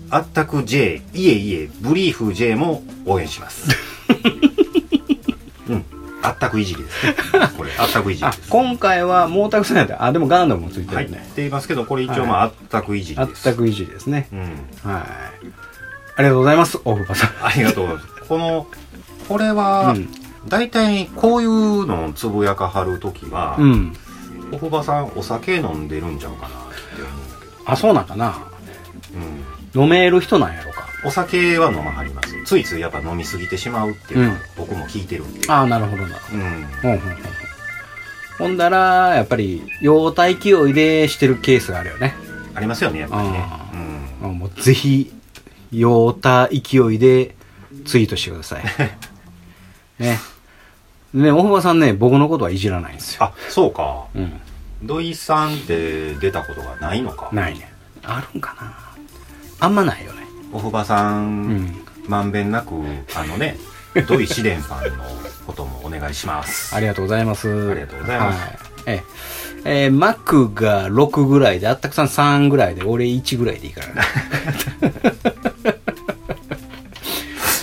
[0.10, 1.02] あったく J?
[1.13, 3.69] いえいえブリーフ J も応援します
[5.69, 5.86] うん
[6.22, 7.15] あったくいじりですね
[7.58, 10.04] これあったくいじりあで、す今回はもうたくさんやった。
[10.04, 11.19] あ、でもガンダムもついてはいっるね。
[11.19, 14.28] て言いますけどこれ一応まああったくいじりですあったくいじりですね。
[14.34, 14.39] うん
[14.91, 15.04] はい。
[16.17, 17.30] ありがとうございます、大場さん。
[17.41, 18.67] ありがとうございますこの
[19.30, 20.10] これは、うん
[20.48, 23.93] 大体こういうのをつぶやかはるときは、うん。
[24.54, 28.38] おふばさんお酒飲んでるんちゃうかなって思うけど、あ、そうなんかな。
[29.13, 29.43] うん、
[29.76, 30.88] 飲める人なんやろか。
[31.06, 36.18] お酒は飲まはりますついついやっぱ飲みすぎてしまうっていうのはうん僕も聞いてるんで、ああ、なるほどな。
[36.34, 37.00] うん、ほん
[38.38, 42.16] ほんだら、やっぱり、用体勢いでしてるケースがあるよね。
[42.56, 43.70] ありますよねやっぱりねあ、
[44.24, 45.12] うん、もうぜひ、
[45.72, 47.36] 用体勢いで
[47.86, 48.64] ツイートしてください。
[50.00, 50.20] ね。
[51.14, 53.24] ね、大場さんね、僕のことはいじらないんですよ。
[53.24, 54.40] あそうかうん。
[54.84, 57.72] 土井さんって出たことがないのかないね。
[58.04, 58.88] あるんかな
[59.60, 60.24] あんまないよね。
[60.54, 61.86] おふばさん、うん。
[62.08, 62.74] まんべんなく
[63.15, 63.58] あのね
[64.08, 65.04] 土井紫伝さんの
[65.45, 67.69] こともお願いしますありがとうございます。
[67.72, 68.58] ありがとうございますはい。
[68.88, 69.04] え
[69.65, 69.84] え。
[69.86, 73.93] えー、マックが6ぐらいで、あったくさん3ぐらいで、俺1ぐらいでいいからね。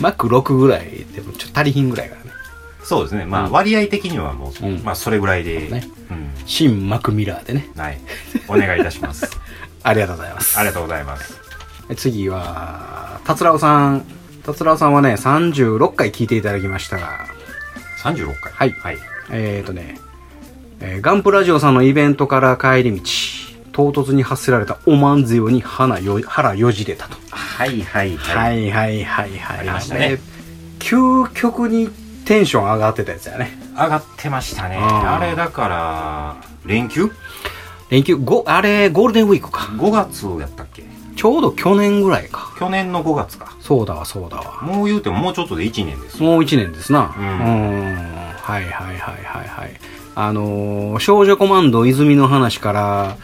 [0.00, 2.30] マック6ぐらいでもちょっと足りひんぐらいからね。
[2.84, 3.24] そうですね。
[3.24, 6.30] まあ、うん割合的にはもう、うんまあ、それぐらいで、ねうん。
[6.44, 7.68] 新マクミラーでね。
[7.76, 7.98] はい。
[8.48, 9.30] お願いいたします。
[9.82, 10.58] ありがとうございます。
[10.58, 11.45] ありがとうございます。
[11.94, 14.04] 次は、達郎さん。
[14.44, 17.26] 達郎さんはね、36回聞いていただきましたが、
[18.02, 18.52] 36回。
[18.52, 18.98] はいはい。
[19.30, 19.98] えーとね、
[20.80, 23.02] えーガンプラジオさんのイベントから帰り道、
[23.72, 27.16] 唐突に発せられたおまんぜよに腹よ腹よじれたと。
[27.30, 28.66] はいはいははい。
[28.66, 29.58] いはいはいはい。
[29.60, 30.18] ありましたね
[30.78, 31.88] 究極に
[32.24, 33.56] テンション上がってたやつやね。
[33.76, 34.78] 上がってましたね。
[34.80, 37.10] あれだから、連休？
[37.90, 39.60] 連休、ご、あれ、ゴールデンウィークか。
[39.76, 40.82] ?5 月やったっけ？
[41.16, 42.52] ちょうど去年ぐらいか。
[42.58, 43.56] 去年の5月か。
[43.60, 44.60] そうだわ、そうだわ。
[44.62, 46.28] もう言うてももうちょっとで1年ですよ。
[46.30, 47.14] もう一年ですな。
[47.16, 47.94] ううんん。
[48.40, 49.80] はいはいはいはいはい。
[50.14, 53.16] あのー少女コマンド泉の話から、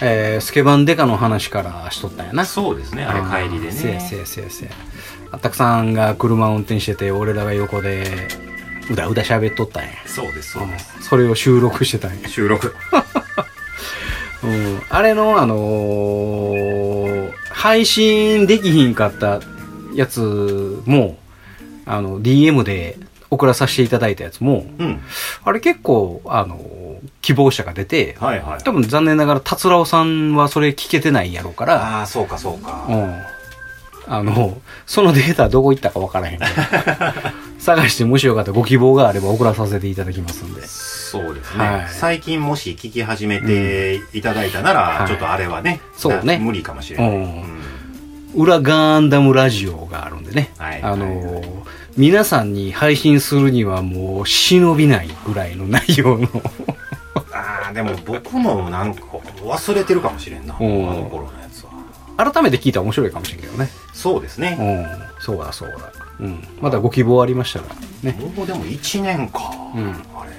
[0.00, 2.44] えースケバンデカの話からしとったんやな。
[2.44, 4.20] そうですね、あれ帰りでせやせね。
[4.22, 4.70] やせやせや。
[5.30, 8.28] あったくさんが車を運転してて、俺らが横で、
[8.90, 9.90] うだうだ喋っとったんや。
[10.06, 10.92] そうです、そうです。
[10.96, 12.28] うんそれを収録してたんや。
[12.28, 12.74] 収録。
[14.42, 14.80] うん。
[14.88, 19.40] あれの、あのー配信できひんかった
[19.94, 21.16] やつも、
[21.86, 22.96] あの、DM で
[23.30, 25.00] 送らさせていただいたやつも、うん。
[25.44, 26.60] あれ結構、あの、
[27.20, 28.62] 希望者が出て、はいはい。
[28.62, 32.70] 多分残念ながら、達郎さんはそれ聞けてないやろうから、ああ、そうかそううか。
[32.70, 33.22] ん。
[34.08, 36.38] あの、そのデータどこ行ったかわからへん
[37.58, 40.62] 探してもしよかったらご希望があれば送らさせていただきますんで。
[40.66, 41.86] そうですはいね。
[41.90, 47.08] 最近もし聞き始めていただいたなら、はいちょっとあれはね、そうねな無理かもしれない。
[47.08, 47.42] うんうん
[48.34, 50.52] 裏ガンダムラジオがあるんでね。
[50.58, 51.42] はいあの、
[51.96, 56.28] 皆さんに配信するにはもう忍びないぐらいの内容の。
[57.32, 59.00] ああ、でも僕もなんか
[59.42, 60.54] 忘れてるかもしれんな。
[60.54, 61.47] あうんの頃のやつは。
[62.18, 63.70] 改めて聞いたら面白いかもしれんけどね。
[63.94, 64.56] そうですね。
[64.60, 65.22] うん。
[65.22, 65.92] そうだそうだ。
[66.20, 66.42] うん。
[66.60, 67.66] まだご希望ありましたら
[68.02, 68.18] ね。
[68.36, 69.52] もうでも1年か。
[69.74, 70.32] うんあれ。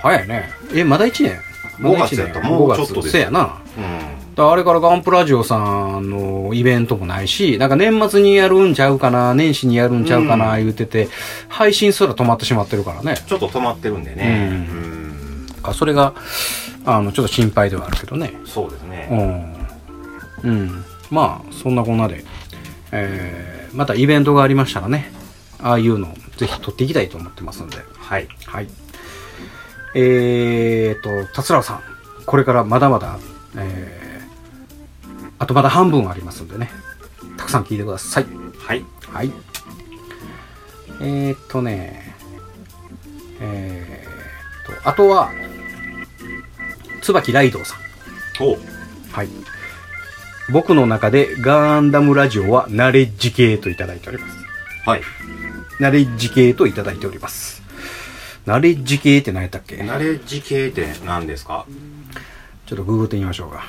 [0.00, 0.50] 早いね。
[0.72, 1.38] え、まだ1年？
[1.78, 3.58] まだ5月やったらもうちょっとですせやな。
[3.76, 4.14] うん。
[4.36, 11.08] あれからガンプラジオさんのイベントもないし、なんか年末にやるんちゃうかな、年始にやるんちゃうかな、言うてて、
[11.48, 13.16] 配信すら止まってしまってるからね。
[13.26, 14.48] ちょっと止まってるんでね。
[14.50, 15.46] ううん。
[15.62, 16.14] あそれが、
[16.84, 18.34] あの、ちょっと心配ではあるけどね。
[18.44, 19.08] そうですね。
[19.10, 19.53] うん。
[20.44, 20.84] うん。
[21.10, 22.24] まあ、そんなこんなで、
[22.92, 25.10] えー、またイベントがありましたらね、
[25.60, 27.78] ああいうのぜひ撮っていきたいと思ってますんで。
[27.96, 28.28] はい。
[28.46, 28.68] はい。
[29.94, 31.80] えーと、達郎さん、
[32.26, 33.18] これからまだまだ、
[33.56, 36.70] えー、あとまだ半分ありますんでね、
[37.36, 38.26] たくさん聞いてください。
[38.58, 38.84] はい。
[39.12, 39.32] はい。
[41.00, 42.14] えーっとね、
[43.40, 45.30] えーっと、あとは、
[47.02, 47.78] 椿ライドウさん。
[48.42, 48.56] お
[49.12, 49.28] はい。
[50.50, 54.36] 僕の中でガンダムラジオはナレッジ系といただいております。
[54.86, 55.02] はい。
[55.80, 57.62] ナレッジ系といただいております。
[58.46, 59.82] ナレッジ系って何やったっけ？
[59.82, 61.66] ナレッジ系って何ですか？
[62.66, 63.64] ちょっとググってみましょうか。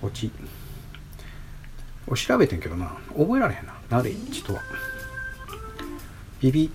[0.00, 0.30] こっち。
[2.06, 2.96] お調べてんけどな。
[3.16, 3.74] 覚えられへんな。
[3.90, 4.62] ナレッジとは。
[6.40, 6.70] ビビ。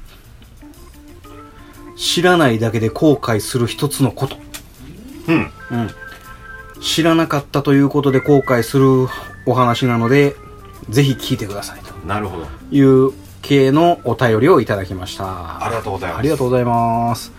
[1.97, 4.37] 知らないだけで後悔する一つのこと。
[5.27, 5.51] うん。
[5.71, 5.89] うん。
[6.83, 9.07] 知らなかったということで後悔する
[9.45, 10.35] お話なので、
[10.89, 12.45] ぜひ聞いてくださいとなるほど。
[12.71, 15.65] いう系のお便りをいただきました。
[15.65, 17.31] ありがとうございますありがとうございます。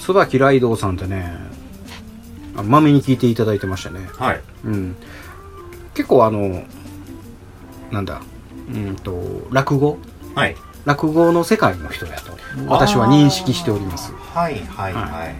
[0.00, 1.32] 椿ライドウさんってね、
[2.56, 4.08] あまめに聞いていただいてましたね。
[4.18, 4.40] はい。
[4.64, 4.96] うん。
[5.94, 6.64] 結構あの、
[7.92, 8.20] なんだ、
[8.74, 9.98] うんと、落語？
[10.34, 10.56] はい。
[10.84, 12.32] 落語の世界の人だと
[12.66, 14.12] 私は認識しております。
[14.12, 15.34] はいはいはいはい。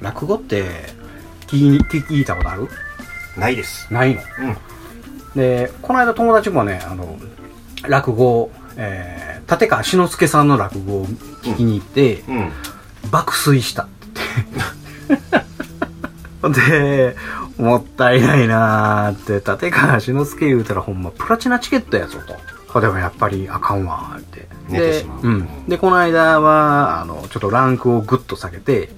[0.00, 0.64] 落語って
[1.48, 2.68] 聞き聞いたことある？
[3.36, 3.92] ないです。
[3.92, 4.22] ないの？
[4.40, 4.56] うん。
[5.34, 7.18] で、この間友達もね、あの、
[7.86, 12.52] 落語、えー、立川志の輔さんの落語を聞きに行って、うん。
[13.10, 14.20] 爆睡したって
[15.08, 16.68] 言って。
[16.70, 17.16] で、
[17.56, 22.36] もったいないなーって、立川志の輔言うたらほんまプラチナチケットやぞと。
[22.72, 24.40] これでもやっぱりあかんわーって。
[24.40, 25.48] で寝てしまううん。
[25.66, 28.90] で、この間は、あの、ちょっとランクをグッと下げて、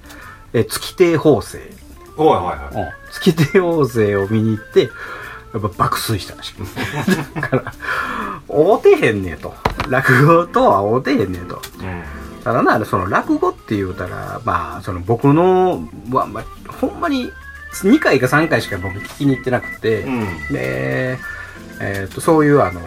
[0.53, 1.80] え、月亭法政。
[2.21, 2.43] おいおい
[2.75, 2.83] おい。
[2.83, 4.89] うん月亭法政を見に行って、
[5.53, 6.53] やっぱ爆睡したらしい。
[7.35, 7.73] だから、
[8.47, 9.53] 会うてへんねえと。
[9.89, 11.61] 落語とは会うてへんねえと。
[11.79, 12.03] うん。
[12.43, 16.43] ただな、その落語って言うたら、まあ、その僕の、まあ、まあ、
[16.79, 17.31] ほんまに
[17.73, 20.23] 2回か3回しか僕聞きに行ってなくて、うん。
[20.53, 21.19] で、
[21.79, 22.81] えっ、と、そういうあの、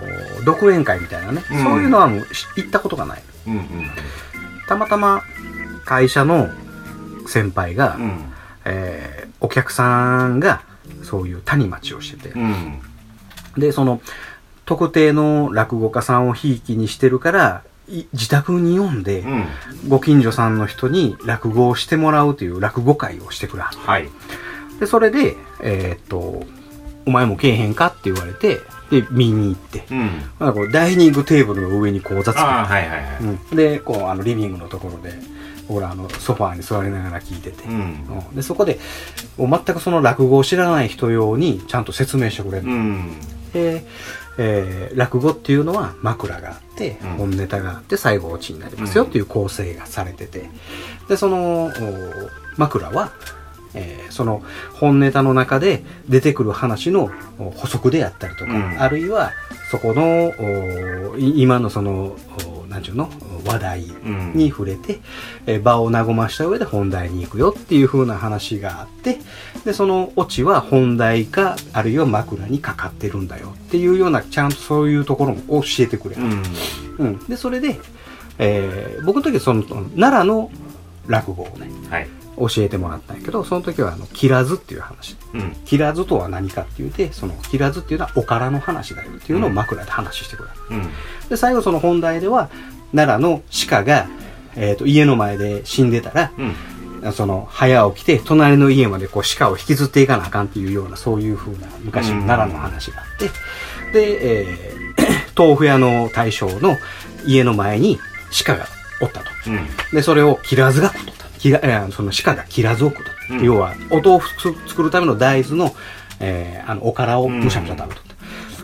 [0.45, 3.23] 独演会みたいなね、うんそういうのはもうし行ったことがない。
[3.47, 3.91] うん。
[4.67, 5.23] たまたま
[5.85, 6.49] 会社の
[7.27, 8.33] 先輩が、うん。
[8.65, 10.63] えーお客さんが
[11.03, 12.81] そういう谷町をしてて、うん。
[13.57, 14.01] で、その、
[14.65, 19.47] 特定の落語家さんをひいきにしてるから、い自宅に読んで、うん。
[19.89, 24.09] ご近所さんの人に落語をしてもらうという落語会をしてくれはるはい。
[24.81, 26.43] で、それで、えーっと、
[27.07, 28.61] お前もけえへんかって言われて、
[29.01, 30.23] で、見に行って、うん。
[30.39, 33.17] まあ、こうダイニングテーブルの上に講座つはいはいはい。
[33.23, 35.15] うん、で、こう、あの、リビングのところで、
[35.69, 37.75] 僕ら、あの、ソファーに座りながら聞いてて、うん。
[37.75, 38.79] うんで、そこで、
[39.39, 42.67] 全くその落語を知らない人用に、ちゃんと説明してくれる。
[42.67, 43.13] うん。
[43.53, 43.85] で、
[44.37, 50.49] えー落語っていうのは枕があって、うん本ネタがあって、最後オチになりますよっていう構成がされてて、
[51.09, 51.73] で、その、お
[52.57, 53.13] 枕は、
[53.75, 54.43] えーその
[54.75, 59.33] 本ネタの中で出てくる話のお補足であったりとか、うんあるいは
[59.71, 60.33] そこの
[61.19, 62.17] 今のその
[62.63, 63.09] おなんちゅうの
[63.45, 64.33] 話題うん。
[64.35, 65.01] に触れて、
[65.47, 69.19] えー場を和ました上で本題に行くよっていう風な話があって
[69.65, 76.43] でそのオチは本題かあるいは枕にかかってるんだよっていうようなちゃんとそういうところも教えてくれる、うん。
[76.99, 77.79] うんでそれで、
[78.39, 80.51] えー僕の時はその奈良の
[81.07, 82.09] 落語をねはい。
[82.37, 85.57] 教えてもらったんやけどその時はあの切らずっていう話うん。
[85.65, 91.29] 切らずとは何かって言うてその切らずっていうのはおからの話だよっていうのを枕で話してくれる、うん。
[91.29, 92.51] で最後その本題では
[92.95, 94.07] 奈良の鹿が、
[94.57, 96.55] えー、と家の前で死んでたらうん。
[97.13, 103.29] その早起きて隣の家までこう鹿を引きずっていかなあかんっていうようなそういう風な昔の奈良の話があって、
[103.93, 104.85] で、えー
[105.37, 106.77] 豆腐屋の大将の
[107.27, 107.99] 家の前に
[108.45, 108.67] 鹿が
[109.01, 109.27] おったと。
[109.47, 109.67] うん。
[109.93, 111.24] で、それを切らずが食っとった。
[111.93, 113.35] その鹿が切らずを食っとった。
[113.35, 115.75] うん要は、お豆腐作るための大豆の、
[116.21, 118.15] えーあの、おからをむしゃむしゃ食べとった。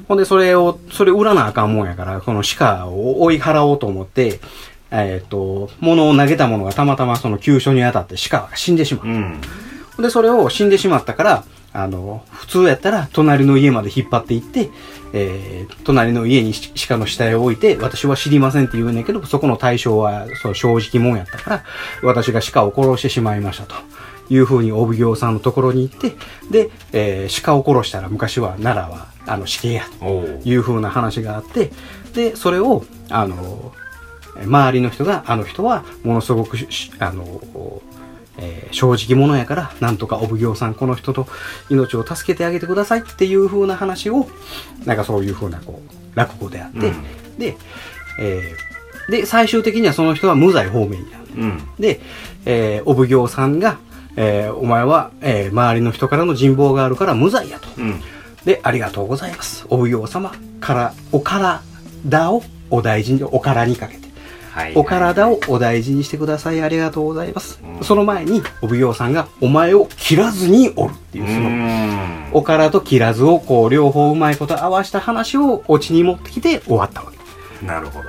[0.06, 4.40] ほんで、それを、それ売らなあかんもんやから、この鹿を追い払おうと思って、
[4.90, 9.06] えっ、と、物を投げたものがたまたまその急所に当たって鹿が死んでしまう。
[9.06, 9.40] うん。
[9.98, 14.70] で、それを死んでしまったから、あの、普通やったら隣の家まで引っ張っていって、
[15.12, 21.64] えー隣の家にし鹿の死体を置いて、私は知りませんって言うねんけど、そこの対象は、そう、正直者やったから、
[22.02, 23.74] 私が鹿を殺してしまいましたと。
[24.28, 26.14] いうふうにお奉行さんのところに行って、
[26.50, 30.06] で、えー鹿を殺したら昔は奈良は、あの、死刑やと。
[30.06, 30.40] おう。
[30.44, 31.70] いう風な話があって、
[32.14, 33.72] で、それを、あの、
[34.44, 36.56] 周りの人が、あの人は、ものすごく
[37.00, 37.24] あの、
[38.40, 41.26] えー正直者やから、なんとかお奉行さん、この人と
[41.70, 44.29] 命を助けてあげてくださいっていう風な話を、
[44.87, 47.05] なんかそういう風な、こう、落語であって、うん
[47.38, 47.57] で、
[48.18, 51.24] えーで、最終的にはその人は無罪方面になる。
[51.37, 51.62] うん。
[51.79, 52.00] で、
[52.46, 53.79] えーお奉行さんが、
[54.16, 57.68] えーお前は、えー周りの人からの人望があるから無罪やと。
[57.76, 58.00] うん。
[58.44, 59.66] で、ありがとうございます。
[59.68, 61.62] お奉行様から、お体
[62.31, 64.10] をお大事に、おからにかけて。
[64.50, 64.72] はい。
[64.74, 66.60] お体をお大事にしてください。
[66.62, 67.60] ありがとうございます。
[67.62, 72.28] うんその前に、お奉行さんが、お前を切らずにおるっていうう、その、ん。
[72.32, 77.66] おからと切らずを、こう、両方うまいこと合わした話を、オチに持ってきて終わったわけ。
[77.66, 78.08] なるほど。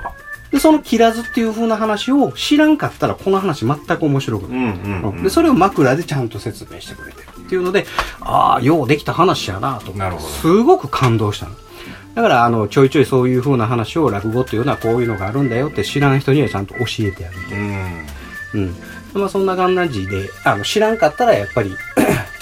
[0.50, 4.58] で、その切らずっていう風な話を知らんかったら、この話全く面白くない。
[4.58, 5.22] うんうんうん。
[5.22, 7.86] で、それを枕でちゃんと説明してくれてるっていうので、
[8.20, 11.52] ああ、ようできた話やなとなるほどすごく感動したの。
[12.14, 17.54] だから、あの、ちょいちょいそういう風な話を落語っていうのはこういうのがあるんだよって知らん人にはちゃんと教えてあげて。
[17.54, 18.06] うん。
[18.54, 18.74] うん。
[19.14, 21.74] まあそんな感じで、あの、知らんかったらやっぱり、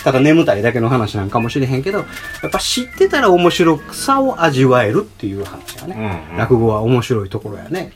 [0.02, 2.04] ただ眠たいだけの話なんかもしれへんけど、や
[2.48, 7.92] っぱ知ってたら面白さを味わえるっていう話がね、うんうん落語は面白いところやね。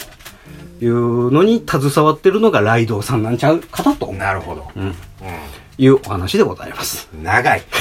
[0.79, 4.69] というのに携わってるのがライドウさんなんちゃうかなとなるほど。
[4.77, 4.95] うんう
[5.79, 7.09] いうお話でございます。
[7.17, 7.23] ん。
[7.23, 7.63] 長い。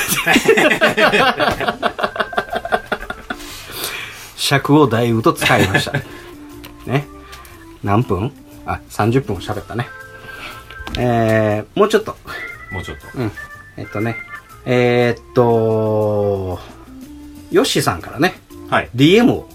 [4.44, 5.94] 尺をだいぶと使いました。
[6.86, 7.08] ね。
[7.82, 8.34] 何分？
[8.66, 9.88] あ、30分喋ったね。
[10.98, 12.18] えー、もうちょっと。
[12.72, 13.08] もうちょっと。
[13.16, 13.32] うん。
[13.78, 14.18] えっとね。
[14.66, 16.60] えー、っと、
[17.52, 18.36] ヨッシーさんからね、
[18.70, 18.90] はい。
[18.96, 19.50] DM を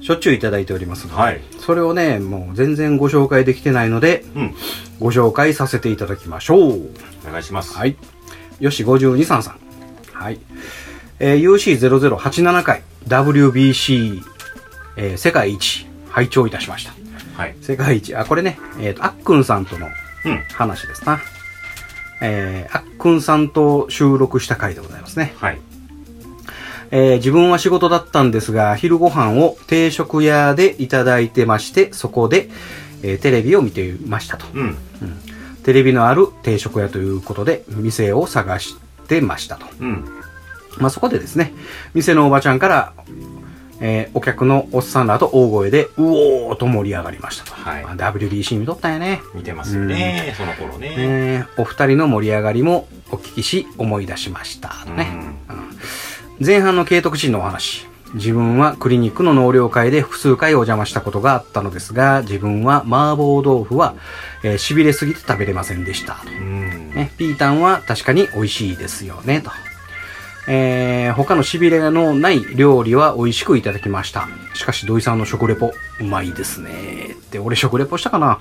[0.00, 4.54] しょっちゅういただいておりますので、はいそれをね、もう全然ご紹介できてないので、うん。
[5.00, 6.90] ご紹介させていただきましょう。
[7.26, 7.76] お願いします。
[7.76, 7.96] はい。
[8.60, 9.58] よし52さんさん。
[10.12, 10.38] はい。
[11.20, 14.22] えー、UC0087 回 WBC、
[14.96, 16.92] えー世界一拝聴いたしました。
[17.36, 17.56] はい。
[17.60, 19.88] 世界一、あ、これね、えっ、と、あっくんさんとの
[20.24, 20.38] うん。
[20.54, 21.20] 話ですな。
[22.22, 25.34] えー、あっくんさんと収録した回でございますね。
[25.38, 25.58] はい。
[26.90, 32.48] えー自分は仕事だったんですが、昼ご飯を定食屋でいただいてまして、そこで、
[33.02, 34.46] えーテレビを見ていましたと。
[34.54, 34.76] うん。
[35.64, 38.76] テレビのある定食屋ということで、店を探し
[39.08, 39.66] てましたと。
[39.80, 40.04] うん。
[40.78, 41.52] まあ、そこでですね、
[41.94, 42.92] 店のおばちゃんから、
[43.80, 47.52] えーお客のおっさんらと大声で、うおーと盛り上がりましたと。
[47.54, 49.20] はいまあ WBC 見とったんやね。
[49.34, 50.34] 見てますよね。
[50.36, 50.94] その頃ね。
[50.96, 54.68] えーお二人の盛り上がりもお聞きし、思い出しました。
[54.86, 55.10] とね。
[55.48, 55.64] うんうん
[56.44, 57.86] 前半の慶徳鎮のお話。
[58.14, 63.94] 自分はクリニックの納涼会で複数回お邪魔したことがあったのですが、自分は麻婆豆腐は、
[64.44, 66.30] えー、痺れすぎて食べれませんでしたと。
[66.30, 69.50] うんね、ピータンは確かに美味しいですよね、と。
[70.46, 74.28] えー、他の痺れのない料理は美味しくいただきました。
[74.54, 77.12] しかし土井さんの食レポ、うまいですね。
[77.12, 78.38] って、俺食レポしたかな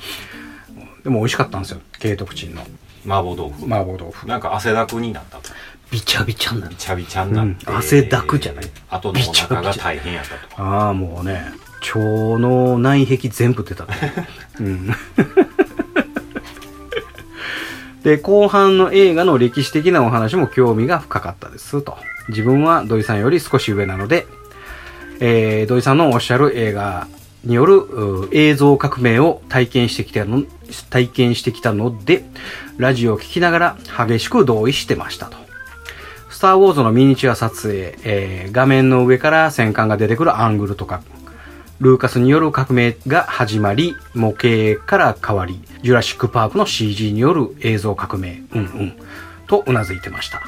[1.04, 1.82] でも美味しかったんですよ。
[2.00, 2.62] 慶徳鎮の
[3.06, 4.28] 麻婆豆腐麻婆豆腐。
[4.28, 5.50] なんか汗だくになったと
[5.92, 6.76] びちゃびちゃになるび。
[6.78, 12.00] ちゃびちゃになって、うん汗だくじゃない後のお腹が大変やったとああ、もうね、腸
[12.40, 13.94] の内壁全部出たと。
[14.60, 14.90] うん。
[18.04, 21.98] で、後半の映画の歴史的なお話も興味が深かったですと。
[22.30, 24.28] 自分は土井さんより少し上なので、
[25.20, 27.08] えー、土井さんのおっしゃる映画
[27.46, 30.44] による映像革命を体験してきたの、
[30.90, 32.26] 体験してきたので、
[32.78, 35.38] ラジオを聞きながら激しく同意してましたと。
[36.30, 41.02] スター・ウォーズのミニチュア撮影、えー画面の上から戦艦が出てくるアングルとか、
[41.84, 48.94] ルーカスによる革命が始まり、模型から変わり、ジュラシック・パークの CG による映像革命、うんうん、
[49.48, 50.42] とうなずいてました。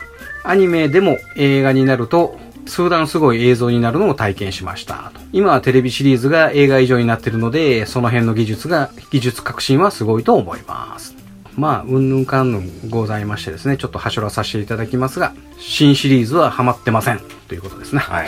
[0.46, 5.12] アニメでも映画になると、数段すごい映像になるのを体験しました。
[5.34, 11.16] 今はテレビシリーズが映画以上になってるので、その辺の技術が、技術革新はすごいと思います。
[11.58, 17.20] まあ、うんぬんかんぬんございましてですね、ちょっとはしょらさせていただきますが、新シリーズはハマってません。
[17.50, 18.00] ということですね。
[18.00, 18.28] はい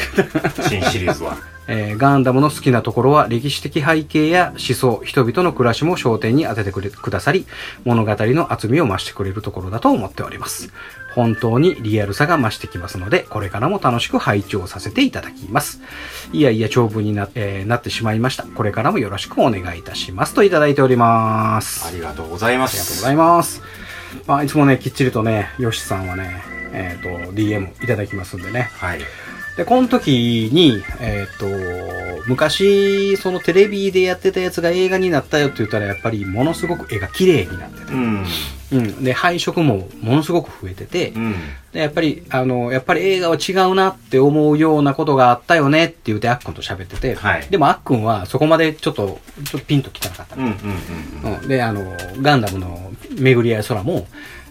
[0.67, 1.37] 新シリーズは
[1.67, 7.45] えーガンダムの好きなところは歴史的背景や思想、人々の暮らしも焦点に当ててくれくださり、
[7.83, 10.71] 物語の厚みを増してくれるところだと思っております。
[11.13, 15.81] 本当にリアルさが増してきますので、これからも楽しく拝聴させていただきます。
[16.31, 18.43] いやいや、長文にな,、えーなってしまいました。
[18.43, 20.33] これからもよろしくお願いいたします。
[20.33, 21.87] といただいております。
[21.87, 23.61] ありがとうございまありがとうすございます。
[24.25, 28.69] まあ、いつもね、きっちりとね、ヨシさんはね、えっ、と、DM いただきますんでね。
[28.73, 28.99] はい
[29.57, 31.45] で、この時に、えっ、と、
[32.27, 37.93] 昔、そのテレビでやってたやつが映画になったよって言ったら、やっぱりものすごく絵が綺麗になってて。
[37.93, 38.25] うん。
[38.71, 39.03] うん。
[39.03, 41.35] で、配色もものすごく増えてて、うん。
[41.71, 47.47] で、やっぱり、あの、やっぱり映画は違うなって思うようなことがあったよねって言って、あっくんと喋ってて、はい。
[47.49, 50.35] でもあっくんはそこまでちょっと、ちょっとピンときてなかった。
[50.35, 50.51] うんうん
[51.23, 51.33] うん。
[51.41, 54.05] うん、で、あの、ガンダムの巡り合い空も、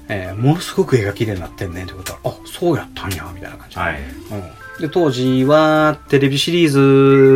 [0.09, 3.77] えーものすごく絵が綺麗になってんねんってことは、あ、そうやったんや、みたいな感じ。
[3.77, 3.81] で。
[3.83, 4.01] はい。
[4.01, 6.69] うん、で、当時は、テレビシリー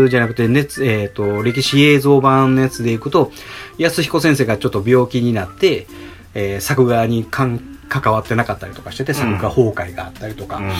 [0.04, 3.32] ズじゃなくて、熱、えっ、と、歴史映像版のやつでいくと、
[3.78, 5.86] 安彦先生がちょっと病気になって、
[6.34, 7.60] えー作画に関
[8.12, 10.70] わってなかったりとかしてて、作画崩壊があったりとか、うん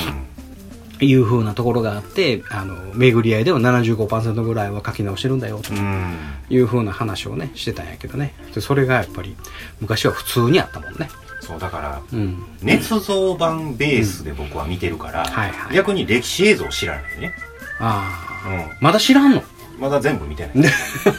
[1.02, 6.18] いう風なところがあって、あの、巡り合いでは75%ぐらいは書き直してるんだよ、とうん
[6.50, 8.34] いう風な話をね、してたんやけどね。
[8.54, 9.34] で、それがやっぱり、
[9.80, 11.08] 昔は普通にあったもんね。
[11.50, 12.44] そうだからうん。
[12.62, 17.34] 捏造版ベースで僕は見てるから、はいはい逆に歴史映像を知らないね、
[17.80, 19.38] ああ、うまだ知らんの？
[19.38, 19.42] ん、
[19.80, 20.70] まだ全部見てない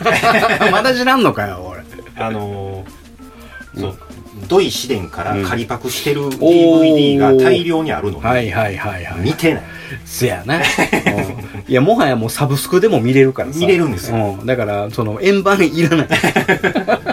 [0.72, 1.82] まだ知らんのかよ、俺。
[2.24, 3.98] あのーそう
[4.50, 9.22] 土井紫伝から仮パクしてるお DVD ーが大量にあるのに、はいはいはいはい。
[9.22, 9.64] 見てない
[10.04, 10.56] せやな。
[10.60, 10.62] うん
[11.68, 13.60] いや、もはやもうサブスクでも見れるからさ。
[13.60, 14.46] 見れるんですようん。
[14.46, 16.08] だから、その、円盤いらない。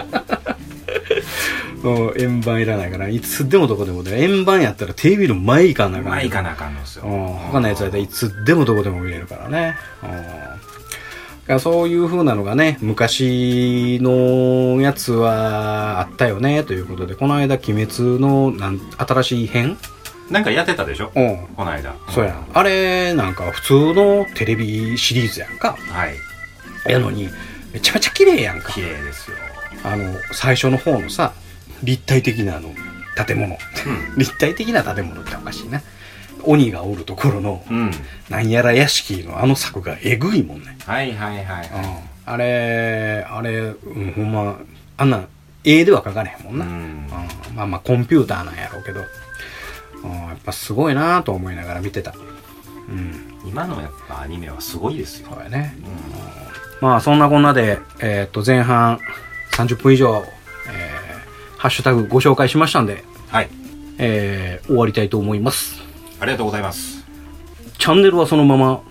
[1.81, 6.11] うん、円盤いらないから、いつでもどこでもで、円盤やったらテレビの前行かなあかん。
[6.11, 9.75] 前行かなあかんのですよ、うん、他のやつやったらいつでもどこでも見れるからね。
[10.03, 10.09] うん。
[10.11, 19.77] だからそういう風なのがね、昔のやつはあったよね、ということで、この間、鬼滅のなん新しい編？
[20.29, 21.11] なんかやってたでしょ？
[21.15, 21.47] うん。
[21.55, 22.47] この間そうやん。
[22.53, 25.75] あれ、なんか普通のテレビシリーズやんか。
[25.89, 26.15] はい
[26.87, 27.29] やのに、
[27.73, 28.81] めちゃめちゃ綺麗やんか綺。
[28.81, 29.37] 麗ですよ
[29.83, 31.33] あの、最初の方のさ、
[31.83, 32.73] 立体的なあの、
[33.25, 33.57] 建物。
[34.17, 35.81] 立体的な建物っておかしいな。
[36.43, 37.91] 鬼がおるところの、うん
[38.29, 40.77] なんやら屋敷のあの柵がえぐいもんね。
[40.85, 42.09] はいはいはいうん。
[42.25, 44.59] あれ、あれ、うん、ほんま、
[44.97, 45.27] あんな、
[45.63, 46.65] 絵では描かれへんもんな。
[46.65, 49.01] うんうんまあまあ、コンピューターなんやろうけど、
[50.03, 52.13] うん、やっぱすごいなと思いながら見てた。
[52.89, 53.29] うん。
[53.45, 55.75] 今のやっぱアニメはすごいですよそうやね。
[56.81, 58.99] まあそんなこんなで、えっ、と前半
[59.51, 60.38] 30分以上、えー、
[61.59, 63.49] ハッシュタグご紹介しましたんで、はい
[63.97, 65.81] えー、終わりたいと思います。
[66.21, 67.05] ありがとうございます
[67.77, 68.81] チャンネルはそのまま、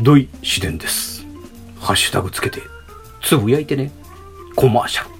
[0.00, 1.26] 土井自伝です。
[1.80, 2.62] ハッシュタグつけて、
[3.20, 3.90] つぶやいてね。
[4.54, 5.10] コマーシャル。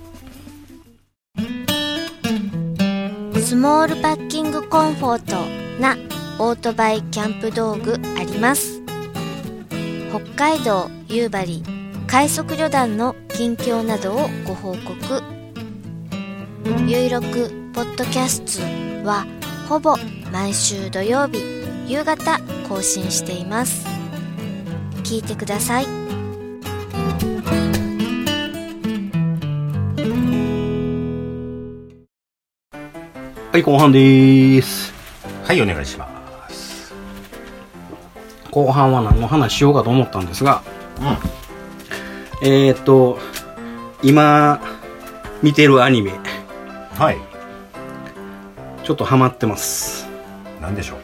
[3.41, 5.35] スモールパッキングコンフォート
[5.83, 5.97] な
[6.39, 8.81] オートバイキャンプ道具あります
[10.11, 11.63] 北海道夕張
[12.07, 15.40] 快速旅団の近況などをご報告
[16.87, 19.27] ゆいろくポッドキャストは
[19.69, 19.97] ほぼ
[20.33, 21.41] 毎週土曜日
[21.87, 22.39] 夕方
[22.69, 23.87] 更新しています。
[25.03, 25.87] 聞いてください。
[33.53, 34.93] はい、後半でーす。
[35.45, 36.07] はいお願いしま
[36.51, 36.95] す。
[38.51, 40.63] 後半は何の話しようかと思ったんですが、
[42.43, 42.49] うん。
[42.49, 43.19] えー、っと、
[44.03, 44.61] 今、
[45.43, 46.13] 見てるアニメ、
[47.01, 47.19] はい
[48.85, 50.07] ちょっとハマってます。
[50.61, 50.99] 何でしょ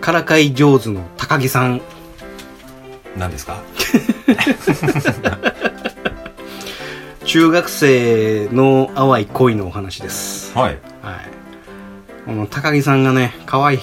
[0.00, 1.78] からかい上手の高木さん。
[1.78, 1.82] う
[3.16, 3.60] 何ですか？
[7.24, 10.56] 中学生の淡い恋のお話です。
[10.56, 11.28] はいはい。
[12.24, 13.78] この高木さんがね、可愛い。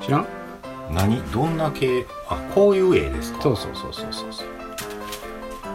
[0.00, 0.26] 知らん？
[0.92, 1.20] 何？
[1.32, 2.06] どんな系？
[2.28, 3.42] あこういう絵ですか？
[3.42, 4.46] そうそうそうそうそうそう。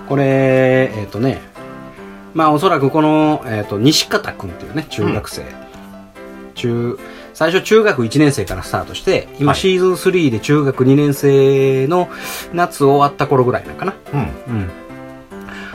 [0.07, 1.41] これ、えっ、とね、
[2.33, 5.45] まあおそらくこの、えっ、と、西方くんっていうね、中学生。
[6.55, 6.99] 中、
[7.33, 12.09] 最初中学1年生からスタートして、今はいシーズン3で中学2年生の
[12.53, 13.93] 夏終わった頃ぐらいなんかな。
[14.13, 14.23] うんう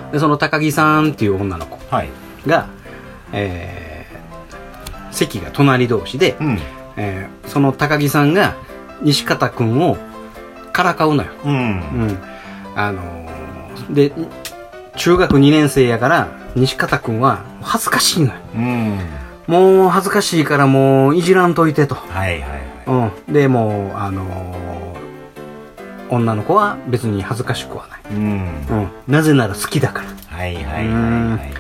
[0.07, 0.13] ん。
[0.13, 2.09] で、その高木さんっていう女の子はい
[2.47, 2.69] が、
[3.33, 6.59] えー、席が隣同士で、うん
[6.97, 8.57] えーその高木さんが
[9.01, 9.97] 西方くんを
[10.73, 11.31] からかうのよ。
[11.45, 12.19] うんうん。
[12.75, 14.13] あのーで、
[14.97, 16.29] 中学2年生やから、
[16.59, 18.33] 西方くんは恥ずかしいのよ。
[18.55, 18.99] うん
[19.47, 21.95] もう恥ずかしいからもういじらんといてと。
[21.95, 23.33] はいはいはいうん。
[23.33, 24.99] で、もう、あのー
[26.11, 28.01] 女の子は別に恥ずかしくはない。
[28.15, 28.89] うんうん。
[29.07, 30.37] なぜなら好きだから。
[30.37, 31.53] はいはいはいうんはい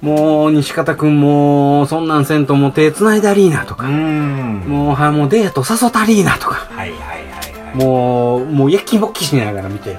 [0.00, 3.86] もう、西方くんも、そんなんせんともう手繋いだりーなとか。
[3.86, 6.54] うんもう、はもうデート誘ったりーなとか。
[6.70, 9.98] はいはいはいはいもう、もう、やきもきしながら見てる。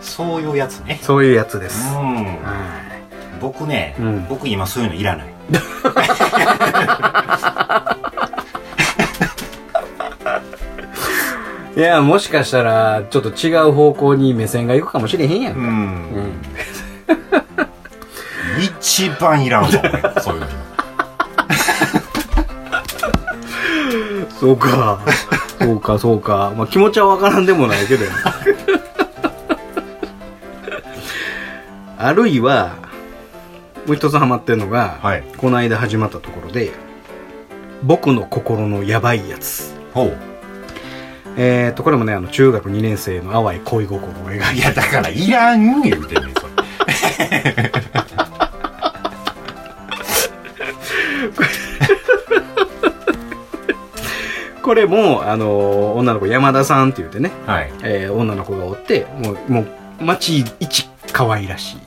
[0.00, 1.88] そういうやつねそういうやつです。
[1.94, 2.91] うんはい。
[3.42, 5.26] 僕ね、うん僕今そういうのいらない
[11.76, 15.60] いや、もしかしたら、ちょっと違う方向に目線が行くかもしれへんやんか。
[15.60, 16.34] ん、うん。
[18.62, 19.80] 一番いらんわ俺
[20.20, 20.46] そういうの
[24.38, 25.00] そうか。
[25.58, 26.52] そうか、そうか。
[26.56, 28.04] まあ気持ちはわからんでもないけど。
[31.98, 32.81] あるいは、
[33.86, 35.24] もう一つハマってんのが、はい。
[35.36, 36.70] この間始まったところで、
[37.82, 39.74] 僕の心のやばいやつ。
[39.92, 40.16] ほう。
[41.36, 46.52] えーと、これもね、あの、中学2年生の淡い恋心を描いいやだからいらん言うてんねんそれ。
[54.62, 57.72] これも、あの、女の子山田さんって言ってね、はい。
[57.82, 59.66] えー女の子がおって、もう、もう、
[60.04, 61.78] 町一可愛らしい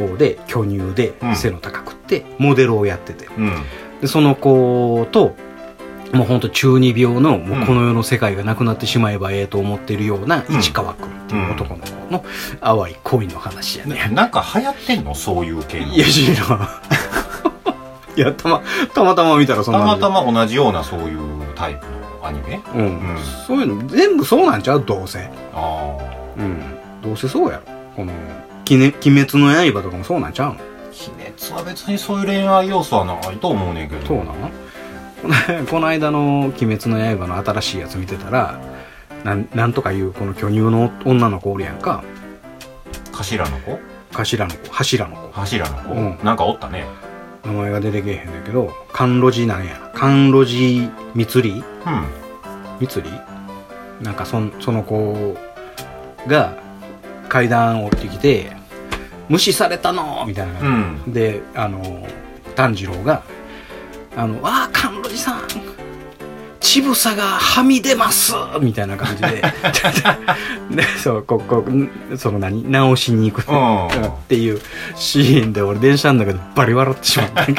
[0.00, 1.36] おう子で、巨乳でう、ん。
[1.36, 3.26] 背の高くって、モデルをやってて。
[3.36, 3.52] うん。
[4.00, 5.34] で、その子と、
[6.12, 10.60] もうほんと中二病の、もうこの世の世界がなくなってしまえばええと思っているような、うん。
[10.60, 12.24] 市川くんっていう男の子の
[12.60, 13.96] 淡い恋の話やね。
[14.08, 15.14] ななんか流行ってんの？
[15.14, 15.92] そういう系の。
[15.92, 16.68] いや、知らん。
[18.16, 18.62] いや、たま、
[18.94, 21.18] たまたま見たらそんなたまたま同じようなそういう
[21.54, 21.84] タイプ
[22.20, 22.60] のアニメ？
[22.74, 23.18] うん、ん。
[23.46, 24.84] そういうの全部そうなんちゃう？
[24.84, 25.28] どうせ。
[25.54, 25.96] あ
[26.38, 26.62] うん。
[27.02, 27.62] どうせそうやろ。
[27.94, 28.12] この、
[28.76, 30.60] 鬼滅の刃とかもそうなんちゃうの？
[30.60, 30.62] あ
[31.10, 34.06] 鬼滅は別にそういう恋愛要素はないと思うねんけど。
[34.06, 34.50] そうなの？
[35.68, 38.60] この間の「鬼滅の刃」の新しいやつ見てたら
[39.24, 42.02] なんなんとかいうこの巨乳の女の子おるやんか。
[43.12, 43.78] 頭の子？
[44.12, 44.70] 頭の子。
[44.70, 45.28] 柱の子。
[45.32, 46.18] 柱の子、うん。
[46.22, 46.84] なんかおったね。
[47.44, 49.90] 名前が出てけえへんねんけど甘露寺なんや。
[49.94, 51.62] 甘露寺蜜里うん。
[52.80, 53.10] 蜜里
[54.00, 55.36] なんかそんその子
[56.28, 56.54] が
[57.28, 58.52] 階段降りてきて
[59.28, 60.52] 「無視されたの!」みたいな。
[60.54, 61.12] 感じうん。
[61.12, 62.06] であの
[62.54, 63.22] 炭治郎が
[64.16, 65.40] 「あのああ甘露寺さん
[66.60, 69.42] 乳房がはみ出ます!」みたいな感じで。
[70.70, 72.70] でそうここんその何？
[72.70, 73.86] 直しに行く、うん。
[73.86, 73.90] っ
[74.28, 74.60] ていう
[74.96, 77.46] シーンで俺電車の中でバリ笑ってしまった。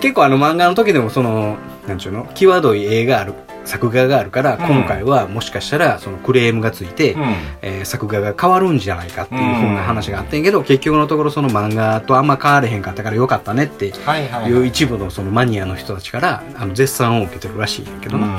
[0.00, 1.56] 結構あの漫画の時でもその
[1.88, 2.26] なんちゅうの？
[2.34, 3.34] 際どい絵がある
[3.70, 4.66] 作画があるから、うん。
[4.66, 7.22] 今回はもしかしたらそのクレームがついて、うん。
[7.62, 18.38] えー作画が変わるんじゃないかっていう風な話があってんけど、結局のところその漫画とあんま変われへんかったからよかったねってはいう一部のそのマニアの人たちからあの絶賛を受けてるらしいんやけどな、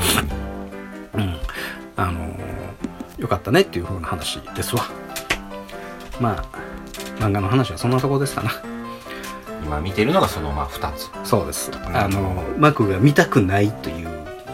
[1.15, 1.21] うん。
[1.21, 1.35] うん。
[1.97, 4.83] あのーよかったねっていう風な話ですわ。
[6.19, 8.51] まあ漫画の話はそんなところですかな。
[9.63, 11.09] 今見てるのがそのまあ2つ。
[11.23, 14.07] そうです、あのマクが見たくないという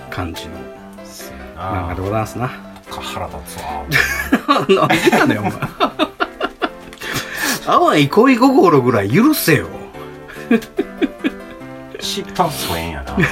[0.09, 0.51] 感じの
[1.57, 2.47] 漫画なでございますな。
[2.89, 3.85] か腹立つわ。
[4.87, 5.51] 何やねんお前。
[7.65, 9.67] 淡い恋心ぐらい許せよ。
[11.99, 13.25] 一番疎遠やな俺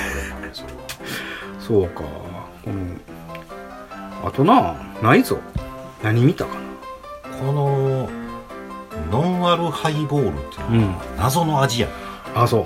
[0.51, 0.79] それは。
[1.59, 2.03] そうか。
[2.63, 5.37] このあとなないぞ。
[6.03, 6.51] 何見たか
[7.39, 8.09] この
[9.11, 11.87] ノンアルハイボールっていうのは謎の味や。
[12.35, 12.65] なあそう。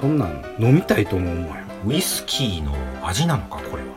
[0.00, 1.54] そんなん飲みたいと思うもんよ
[1.86, 3.82] ウイスキーの味なのかこれ。
[3.82, 3.87] は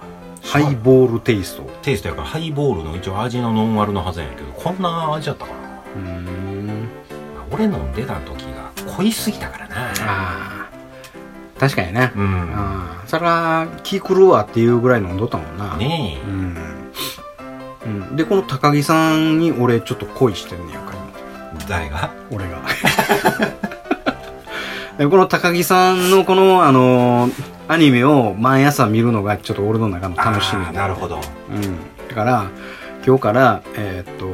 [0.41, 1.63] ハイボールテイスト。
[1.81, 5.57] テイストやからハイボールの一応味のノンアルのはずやけどこんな味やったかな。
[5.95, 6.89] うーん。
[7.51, 9.75] 俺飲んでた時が濃いすぎたからな。
[9.75, 10.69] ああ
[11.59, 12.53] 確かにねうん。
[12.55, 15.77] ああそら気狂うわっていうぐらい飲んどったもんな。
[15.77, 16.57] ねうん、
[17.85, 20.93] うん、でこの高木さんに俺ちょっと恋してんねやんか。
[20.93, 21.01] 今
[21.61, 22.11] え誰が？
[22.31, 22.61] 俺が。
[22.61, 23.69] で
[25.09, 27.29] この高木さんのこのあの
[27.67, 31.19] アニメを毎朝見るのがちょっと俺の中の楽しみなるほど。
[31.49, 32.49] うん、だから
[33.05, 34.29] 今日からえーっと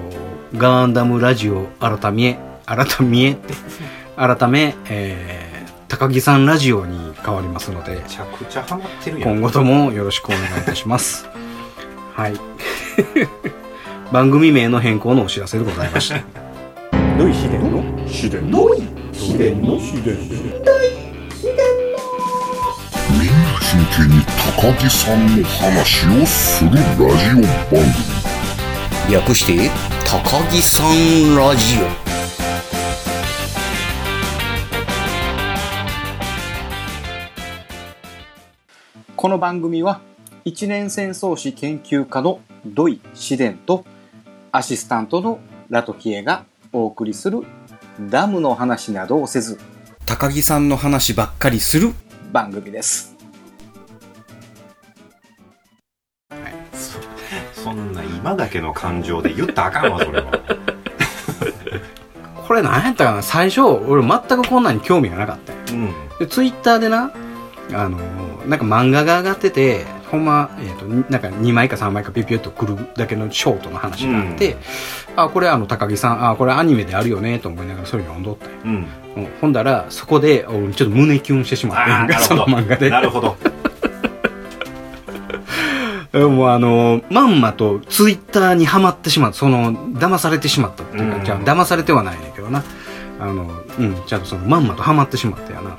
[0.57, 3.53] ガンダムラジオ改め改めって
[4.17, 5.47] 改め、えー
[5.89, 9.29] 高木さんラジオに変わりますのでめちゃくちゃハマってるやん。
[9.31, 11.27] 今後ともよろしくお願いいたします。
[12.13, 12.33] はい。
[14.11, 16.46] 番組名の変更のお知らせでございました
[17.17, 17.81] 土井秘伝の？
[18.05, 18.67] 秘伝の
[19.11, 19.79] 秘伝の？
[19.79, 20.27] 秘伝み
[23.17, 24.23] んな真剣に
[24.61, 27.41] 高木さんの話をするラジオ番組。
[29.11, 29.71] 略して
[30.05, 31.87] 高木さんラジオ。
[39.15, 40.01] この番組は
[40.45, 43.85] 一年戦争史研究家の土井紫伝と
[44.51, 45.39] アシスタントの
[45.69, 46.45] ラトキエが
[46.77, 47.41] お送りする
[47.99, 49.59] ダムの話などをせず
[50.05, 51.91] 高木さんの話ばっかりする
[52.31, 53.15] 番組です。
[57.55, 60.31] そんな今だけの感情で言ったらあかんわそれは。
[62.47, 63.23] これ何やったかな？
[63.23, 65.51] 最初俺全くこんなに興味がなかった。
[65.51, 65.93] ようん。
[66.19, 67.11] でツイッターでな
[67.73, 67.97] あの
[68.45, 74.55] なんか漫画が上がっててほんま、えー、となんか2枚か3枚かピュピュッとくるだけのショートの話があって、
[75.15, 78.85] あこれあの高木さんあこれアニメであるよねと思いながらそれ読んどったうん。
[79.17, 79.27] うん。
[79.41, 82.51] ほんだらそこで俺ちょっと胸キュンしてしまってそほど。
[82.51, 82.89] の漫画で。
[82.89, 83.35] なるほど。
[86.29, 91.23] もうあのまんまとツイッターにはまってしまったその騙されてしまったっていうか、うん。
[91.25, 92.63] じゃあ騙されてはないねんけどな。
[93.19, 93.49] あの
[93.79, 95.77] うんちゃんとそのまんまとはまってしまったやな。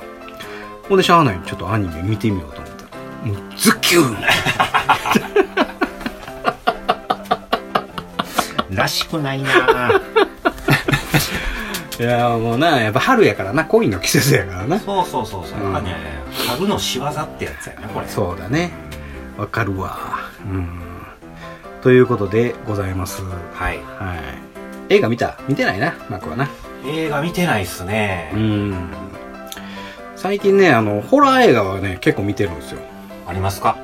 [0.87, 1.39] ほんでしゃあない。
[1.45, 2.68] ちょっとアニメ見てみようと思ったらもう
[3.59, 4.17] ズッキュン。
[8.73, 9.49] らしくないな。
[11.99, 14.79] いやもうなやっぱ春やからな恋の季節やからな。
[14.79, 15.75] そうそうそうそう、うん。
[15.75, 15.93] あね
[16.47, 18.07] 春の仕業ってやつやねこれ。
[18.07, 18.71] そうだね。
[19.37, 19.97] わかるわ。
[20.45, 20.79] うん。
[21.81, 23.21] ということでございます。
[23.53, 23.79] はい。
[23.99, 24.15] は
[24.89, 24.93] い。
[24.95, 25.37] 映画見た？
[25.49, 26.47] 見てないなマクはな。
[26.85, 28.73] 映画見てないっすね、うん。
[30.15, 32.79] 最近ねあのホラー映画はね結構見てるんですよ
[33.29, 33.77] ありますか？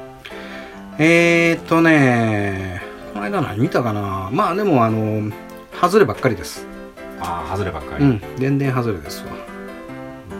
[0.97, 2.81] えーっとね
[3.13, 4.29] この間何見たかな？
[4.31, 5.31] まあでもあの
[5.79, 6.65] 外ればっかりです。
[7.21, 9.31] ああ外ればっかり、うん全然外れですわ。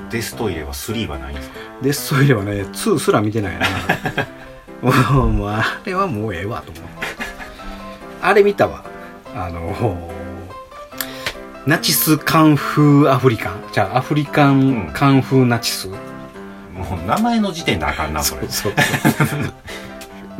[0.09, 1.55] デストイレは3はないんですか？
[1.81, 3.67] デストイレはね2すら見てないな。
[4.81, 6.89] もうあれはもうええわと思って。
[8.21, 8.83] あれ見たわ。
[9.35, 9.97] あの
[11.65, 13.53] ナチスカンフーアフリカン？
[13.73, 14.87] じゃあアフリカうん。
[14.87, 15.89] ンカンフーナチス、
[16.89, 18.47] もう名前の時点であかんなそれ。
[18.47, 18.73] そう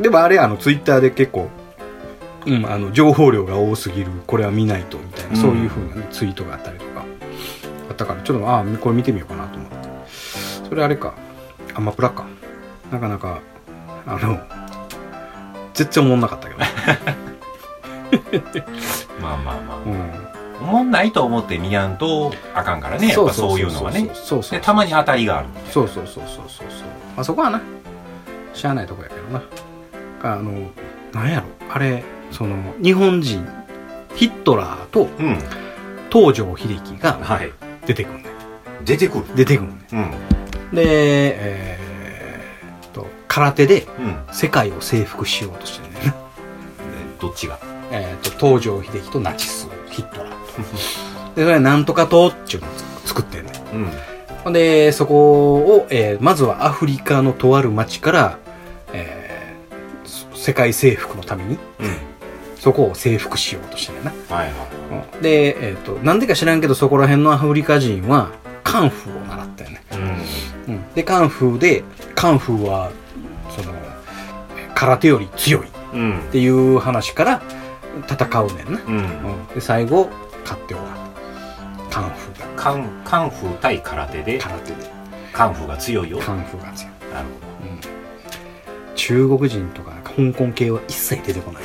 [0.00, 1.48] でもあれあのツイッターで結構、
[2.46, 5.36] うん、あの情報量が多すぎるこれは見ないとみたいな、うん。
[5.36, 7.04] そういう風な、ね、ツイートがあったりとか。
[7.88, 9.76] あったからちょっとああこれ見てみようかなと思って。
[10.68, 11.14] それあれか。
[11.74, 12.26] アマプラか。
[12.90, 13.40] なかなか
[14.06, 14.38] あの
[15.74, 16.60] 絶対思んなかったけど、
[19.20, 19.76] まあまあまあ。
[19.84, 19.92] うん、
[20.24, 20.25] お
[20.66, 23.08] もんないと思って見やんとあかんからね。
[23.08, 24.10] やっぱそういうのはね。
[24.50, 25.48] でたまに当たりがある。
[25.70, 26.66] そうそうそうそうそう。
[26.68, 27.60] そうまあそこはな。
[28.52, 29.42] しゃあないとこやけどな。
[30.22, 30.70] あの
[31.12, 31.46] なんやろ。
[31.70, 33.46] あれその日本人
[34.14, 35.38] ヒットラーとうん。
[36.10, 37.52] 東条英機がはい。
[37.86, 38.24] 出てくるね
[38.84, 39.24] 出てくる。
[39.34, 40.10] 出てくるねうん。
[40.74, 44.18] でえーっと空手でうん。
[44.32, 46.10] 世界を征服しようとしてるねんな。
[46.10, 46.16] で
[47.20, 47.58] どっちが？
[47.92, 50.30] えーっと東条英機とナチスヒットラー。
[50.30, 50.35] と
[51.36, 52.70] でそれはなんとか党っていうのを
[53.04, 53.92] 作ってんねん。
[54.46, 54.52] うん。
[54.52, 58.38] で、そこを、えーまずはアフリカのとある町から、
[58.92, 61.96] えーそ世界征服のために、うん。
[62.58, 64.12] そこを征服しようとしてるな。
[64.34, 64.52] はいは
[65.14, 65.22] うん。
[65.22, 68.30] で、えっ、と、なんでか知らんけど、そこら辺のアフリカ人は、
[68.64, 69.82] カンフーを習ったよね。
[69.92, 70.74] いうん。
[70.74, 71.84] うん、で、カンフーで、
[72.14, 72.90] カンフーは、
[73.56, 73.72] その、
[74.74, 76.18] 空手より強いっうん。
[76.32, 77.42] ていう話から
[78.08, 78.80] 戦うねんな。
[78.86, 78.96] うん。
[78.96, 80.08] うん、で、最後、
[80.46, 81.90] 勝って終わる。
[81.90, 82.46] カンフーが。
[82.62, 84.76] カンカンフー対空手で空手で。
[85.32, 86.92] カンフーが強いよカンフーが強い。
[87.12, 87.28] なる
[88.94, 91.62] ち中国人とか香港系は一切出てこない、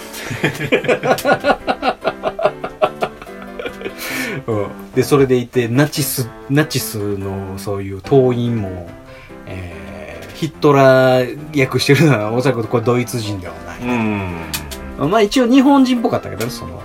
[4.47, 8.89] うん、でそれでいてナチスナチスのそういう党員も、
[9.45, 9.81] えー
[10.41, 16.81] ヒットラー役してるのはおそらくこれドイツ人ではない、うんまあ一応日本人っぽかったけどねその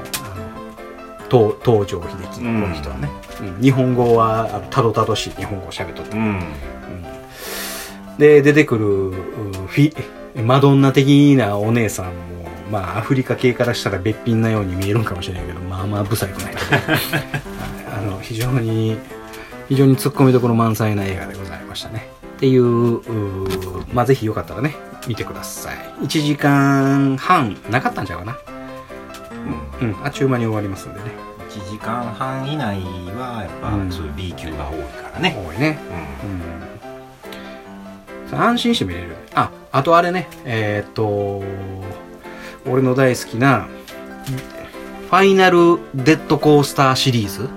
[1.31, 3.09] 東東條英機この人はね、
[3.41, 3.63] うん。
[3.63, 6.41] 日本語はたどたどしい日本語を喋っとった、うん。
[8.19, 9.13] で出てくるう
[9.67, 12.13] フィマドンナ的なお姉さんも
[12.71, 16.55] まあアフリカ系からしたらべっぴんなように見えるんかもしれないけどまあまあブサイクな い。
[17.93, 18.99] あの非常に
[19.69, 22.09] 非常にツッコミどころ満載な映画でございましたね。
[22.37, 23.01] っていう
[23.93, 24.77] まあぜひよかったらね
[25.09, 25.77] 見てください。
[26.05, 28.37] 1時間半なかったんちゃうかな
[29.81, 29.97] うん。
[30.05, 31.07] あっちゅう間に終わりますんでね。
[31.49, 32.81] 1時間半以内
[33.17, 33.91] はやっぱうん。
[33.91, 35.79] そういう B 級が多いからね、多いね。
[38.33, 38.41] ううん。
[38.41, 39.17] 安心して見れる。
[39.35, 40.29] ああとあれね。
[40.45, 41.43] えーっと
[42.69, 43.69] 俺の大好きな
[45.09, 47.43] ファイナルデッドコースターシリーズ。
[47.43, 47.49] うん、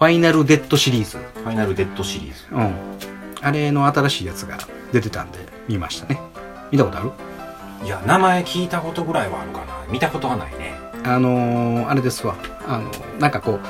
[0.00, 1.18] ァイナルデッドシリーズ。
[1.18, 2.46] ファイナルデッドシリーズ。
[2.50, 2.74] うん。
[3.40, 4.58] あれの新しいやつが
[4.92, 6.20] 出てたんで見ましたね。
[6.72, 7.12] 見たことある？
[7.86, 9.66] いや名前聞いたことぐらいはあるかな。
[9.88, 10.74] 見たことはないね
[11.04, 12.36] あのーあれですわ
[12.66, 13.60] あのなんかこう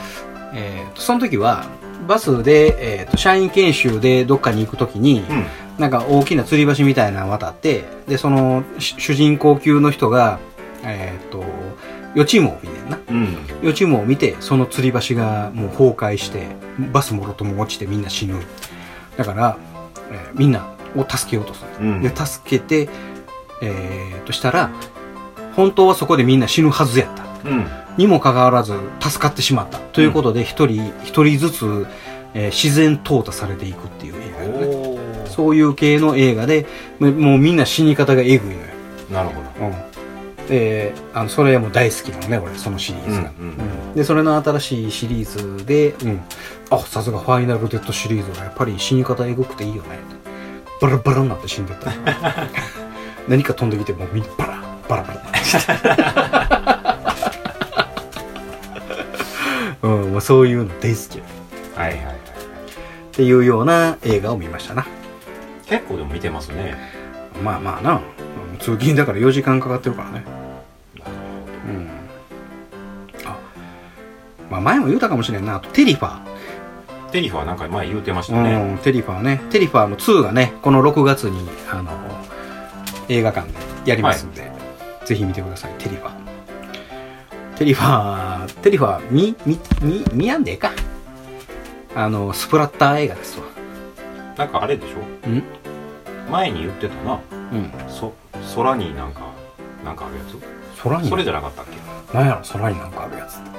[0.55, 1.64] えーとその時は
[2.07, 5.47] バスで、えーと社員研修でどっかに行く時に、うん
[5.81, 10.39] なんか大きな吊り橋みたいなの渡って、で、そのし主人公級の人が、
[10.85, 11.43] えーっと、
[12.14, 12.99] 予知夢を見ねんな。
[13.09, 16.49] うん予知夢を見て、その吊り橋がもう崩壊して、
[16.93, 18.35] バスもろとも落ちてみんな死ぬ。
[19.16, 19.57] だから、
[20.12, 21.87] えーみんなを助けようとする。
[21.87, 22.91] うんで、助けて、
[23.62, 24.70] えーっとしたら、
[25.61, 27.25] 本当はそこでみんな死ぬはずやった。
[27.49, 29.79] うんにもかかわらず助かってしまった。
[29.79, 31.87] ということで、一人、一人ずつ、
[32.33, 35.27] えー自然淘汰されていくっていう映画よね。
[35.27, 36.67] そういう系の映画で、
[36.99, 38.69] ももうみんな死に方がえぐいのよ。
[39.11, 40.47] なるほどうん。
[40.49, 43.33] で、あの、それも大好きなのね、俺、そのシリーズが。
[43.39, 43.55] うんうん
[43.91, 46.21] うんで、それの新しいシリーズで、うん。
[46.71, 49.99] あ、さすがファイナルデッドシリーズはやっぱり死に方えぐくていいよね。
[50.81, 51.93] バラバラになって死んでった。
[53.29, 55.30] 何か飛んできてもうみんなバラ、バラバラ。
[59.83, 61.25] うん、もうそういうの大好きよ
[61.75, 62.19] はいはいはいっ
[63.13, 64.87] ていうような映画を見ましたな。
[65.67, 66.77] 結構でも見てますね
[67.43, 68.01] まあまあな、うん
[68.61, 70.25] 通勤だから4時間かかってるからね。
[71.67, 71.89] うん。
[73.25, 73.37] あ、
[74.51, 75.57] まあ前も言うたかもしれんな。
[75.57, 76.21] あとテリファ
[77.11, 78.43] テリフはなんか前言うてましたー。
[78.43, 79.41] ね、うん、テリファーね。
[79.51, 81.91] テリファーの2がね、この6月に、あの、
[83.09, 83.55] 映画館で
[83.87, 84.50] やりますんで、
[85.11, 86.13] ぜひ見てください、テリファー。
[87.59, 90.71] テリファー、テリファー、み、み、み、見やんでええか。
[91.97, 93.47] あの、スプラッター映画ですわ。
[94.39, 94.99] なんかあれでしょ？
[95.27, 95.43] うん？
[96.31, 97.19] 前に言ってたな
[97.53, 97.73] うん。
[97.89, 98.13] そ
[98.55, 99.23] 空になんか
[99.85, 100.21] なんかあるや
[100.81, 101.65] 空に、つそれじゃなかったっ
[102.13, 102.17] け？
[102.17, 103.51] なんやろ、空になんかあるやつって。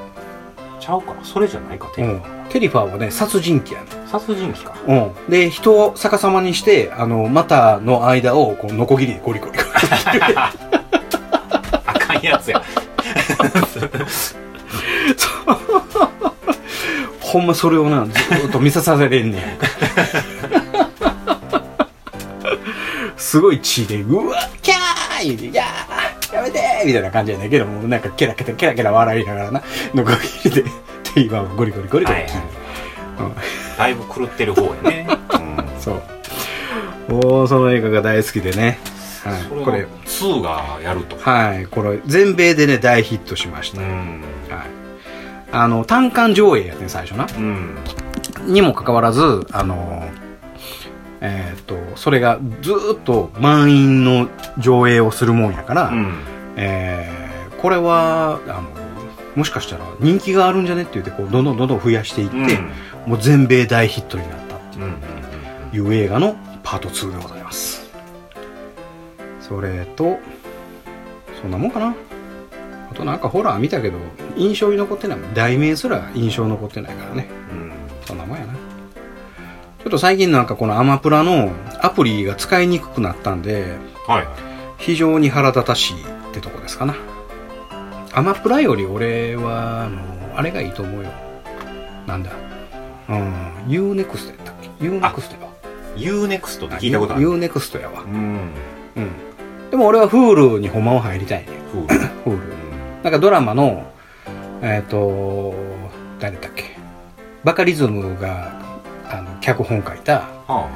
[0.80, 1.14] ちゃうか？
[1.24, 2.22] それじゃないかテリフうん。
[2.48, 4.94] テリファーはね、殺人鬼やね殺人鬼かう
[5.28, 5.30] ん。
[5.30, 9.62] で、人を逆さまにして、あの、股の間を、こう、ノコギリでゴリゴリゴリ。
[12.28, 12.62] やつや
[17.20, 19.42] ほんまそれをな、ずーっと見さされんねん。
[23.16, 29.64] すごい血で、うわキャー言うて、いやーやめてーみたいな感じやねんけども、なんかケラケラケラケラ笑いながらな、
[29.94, 30.12] ノコ
[30.44, 30.66] ギリで、
[31.14, 32.42] テイバーをゴリゴリゴリゴリ切る。
[33.78, 35.08] だいぶ狂ってる方やね、
[35.80, 36.02] そ
[37.10, 37.14] う。
[37.14, 38.80] もうその映画が大好きでね。
[39.24, 39.88] はい、うん、これ、
[40.22, 43.82] 2がやるとはい、これ、全米でね、大ヒットしました。
[43.82, 43.92] はい。
[45.52, 47.28] あの、単館上映やってん、最初な。
[47.38, 47.76] うん
[48.48, 50.04] にもかかわらず、あの、
[51.22, 56.16] えーっと、それがずーっと満員の上映をするもんやから、うん
[56.56, 57.22] えー
[57.62, 58.64] これは、あの、
[59.36, 62.72] もしかしたら人気があるんじゃねって言って、こう、どんどんどんどん増やしていって、うん
[63.06, 64.92] もう全米大ヒットになったってうんうん
[65.74, 67.81] いう映画のパート2でございます。
[69.52, 70.18] それと、
[71.42, 71.94] そんなもんかな。
[72.90, 73.98] あとなんかホラー見たけど、
[74.38, 75.20] 印象に残ってない。
[75.34, 77.28] 題名すら印象に残ってないからね。
[77.52, 77.72] うん
[78.06, 78.54] そんなもんやな。
[78.54, 78.60] ちょ
[79.90, 83.76] っと最近なんかこのアマプラのアプリが使いにくくなったんで、
[84.08, 84.28] はい
[84.78, 86.96] 非常に腹立たしいってとこですかな。
[88.14, 90.00] アマプラより俺は、あの、
[90.38, 91.10] あれがいいと思うよ。
[92.08, 92.32] なんだ。
[93.10, 95.54] うん、UNEXT やったっけ ?UNEXT やわ。
[95.98, 98.02] UNEXT って聞いたことある UNEXT やわ。
[98.02, 98.54] うん
[98.96, 99.31] うん。
[99.72, 101.48] でも俺は Hulu にほんまは入りたいね。
[102.26, 102.38] Hulu。
[103.04, 103.84] なんかドラマの、
[104.62, 105.54] えっ、と、
[106.20, 106.78] 誰だっけ？
[107.44, 108.52] バカリズムが、
[109.10, 110.70] あの、脚本書いた、は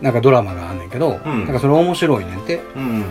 [0.00, 2.60] なんかドラマがあんねんけど、うんなんかそれ面白いねんて。
[2.76, 3.04] あうん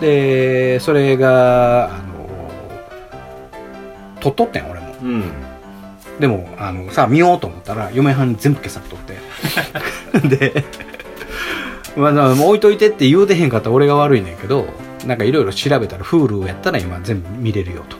[0.00, 2.50] でそれがあの
[4.20, 5.24] 撮っとってん俺もうん
[6.18, 9.18] でもあのさ見ようと思ったら嫁はんに全部消されとって
[10.52, 10.64] で、
[11.96, 14.66] まあ、まあ置いといてって言うてへんかったら俺が悪いねんけど
[15.06, 17.96] なんかいろいろ調べたら Hulu やったら今全部見れるよと、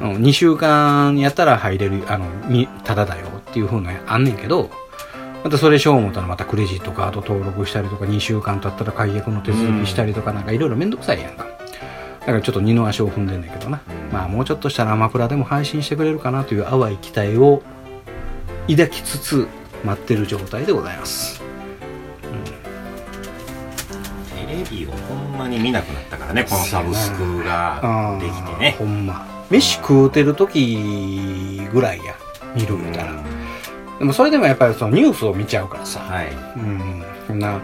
[0.00, 0.14] うん。
[0.14, 4.70] うん、2週間やったら入れるあのみただだよっていうふうなあんねんけど
[5.44, 11.52] またそれしよう思ったらまたクレジットカード登録したりとか2週間経ったら解約の手続きしたりとかなんかいろいろめんどくさいやんか。
[12.22, 13.80] だからちょっと二の足を踏んでんねんけどな、
[14.12, 17.64] まあもうちょっとしたらアマプラでも配信してくれるかなという淡い期待を
[18.68, 19.48] 抱きつつ
[19.84, 21.41] 待ってる状態でございます
[24.72, 28.76] テレビをほんまに見なくなったからねこのサブスクができてね。
[28.78, 29.26] ほんま。
[29.50, 32.14] 飯食うてる時ぐらいや。
[32.54, 33.22] 見るみたいな、
[33.98, 36.32] でもそれでもやっぱりそのニュースを見ちゃうからさ、はい。
[36.56, 37.04] うん。
[37.26, 37.60] そんな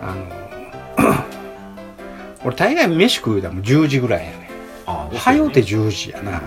[0.00, 1.24] あの
[2.44, 4.50] 俺大概飯食うたらもう10時ぐらいやね。
[4.86, 6.40] ああ早うて10時やな、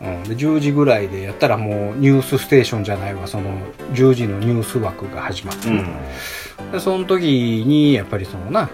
[0.00, 3.50] うん、で10時ぐらいでやったらもうニュースステーションじゃないわその
[3.92, 6.72] 10時のニュース枠が始まって、うん。
[6.72, 8.70] でその時にやっぱりそのな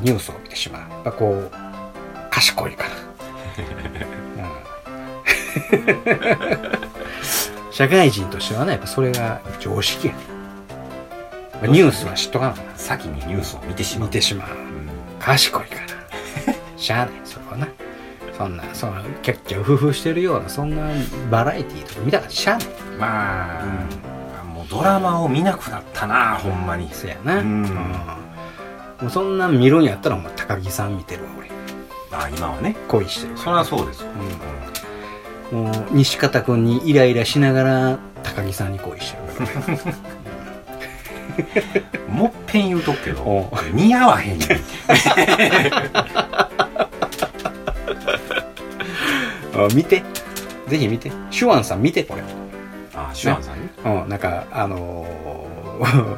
[0.00, 0.90] ニュースを見てしまう。
[0.90, 1.50] やっぱこう
[2.30, 2.90] 賢いから、
[4.44, 4.46] う
[7.68, 7.72] ん。
[7.72, 10.18] 社会人としてはねやっぱそれが常識やね。
[11.54, 12.66] まあニュースは知っとかなあかん。
[12.66, 14.08] な先にニュースを見てしまう。
[14.08, 14.48] 見てしまう。
[15.18, 15.86] 賢いから。
[16.76, 17.14] しゃあない。
[17.24, 17.68] それはな。
[18.36, 20.88] そんなそのキャッキャウフフしてるようなそんな
[21.28, 22.68] バラエティーとか見たからしゃあない。
[22.98, 23.60] ま
[24.40, 26.88] あ、もうドラマを見なくなったなほんまに。
[26.92, 28.27] そやな、うん
[29.00, 31.48] もうそんなん見るんやったらお前高木さん見てるわ俺。
[32.10, 32.76] あ今はね。
[32.88, 34.08] 恋してるそりゃそうですよ、
[35.52, 39.76] もう西方君にイライラしながら高木さんに恋してるから。
[39.76, 39.98] ね
[42.08, 44.48] もっぺん言うとくけどお似合わへんねん。
[49.54, 50.02] あ見て。
[50.66, 51.12] ぜひ見て。
[51.30, 52.22] シュワンさん見てこれ。
[52.94, 53.68] あシュワンさんね。
[53.84, 56.16] うんなんかあのー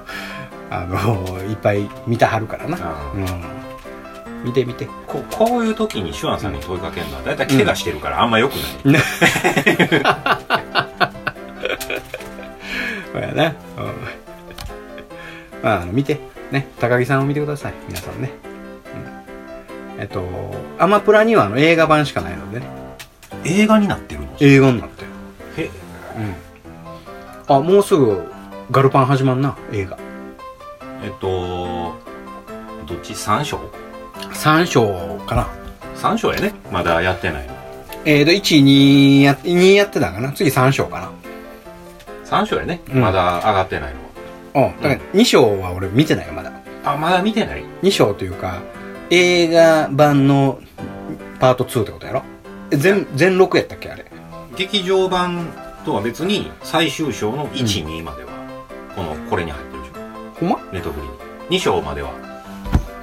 [0.70, 2.78] あのーいっぱい見たはるからな。
[2.80, 4.44] あうん。
[4.44, 4.86] 見て見て。
[5.06, 8.52] ここういう時にシュワンさんに問いかけるのは大体怪我してるからあんま良く
[8.84, 9.02] ない、
[13.12, 13.48] そうやな。
[13.48, 13.54] うん。
[15.62, 16.68] まああの見てね。
[16.80, 17.74] 高木さんを見てください。
[17.88, 18.30] 皆さんね、
[19.96, 20.22] うん、えっと
[20.78, 22.66] アマプラにはあの映画版しかないのでね。
[23.44, 24.28] 映画になってるの？
[24.40, 25.02] 映画になって
[25.56, 25.64] る。
[25.64, 25.70] へ
[27.48, 27.54] うん。
[27.56, 28.30] あもうすぐ
[28.70, 29.98] ガルパン始まんな映画
[31.02, 31.98] えっと
[32.86, 33.58] どっち？3章
[34.32, 35.48] ？3章かな。
[35.96, 36.54] 3章やね。
[36.70, 37.54] まだやってないの。
[38.04, 40.32] えーと12や2やってたんかな。
[40.32, 41.10] 次3章か
[42.24, 43.00] 3章やね、うん。
[43.00, 43.94] まだ上がってない
[44.54, 44.76] のなうん。
[44.82, 46.52] だから2章は俺見てないよまだ。
[46.84, 47.64] あまだ見てない。
[47.82, 48.62] 2章というか
[49.10, 50.60] 映画版の
[51.40, 52.22] パート2ってことやろ。
[52.70, 54.06] え全全6やったっけあれ。
[54.56, 55.52] 劇場版
[55.84, 58.30] とは別に最終章の12までは
[58.94, 59.69] このこれに入って
[60.40, 60.58] ほんま？
[60.72, 61.06] ネットフリ
[61.56, 62.10] に2章までは。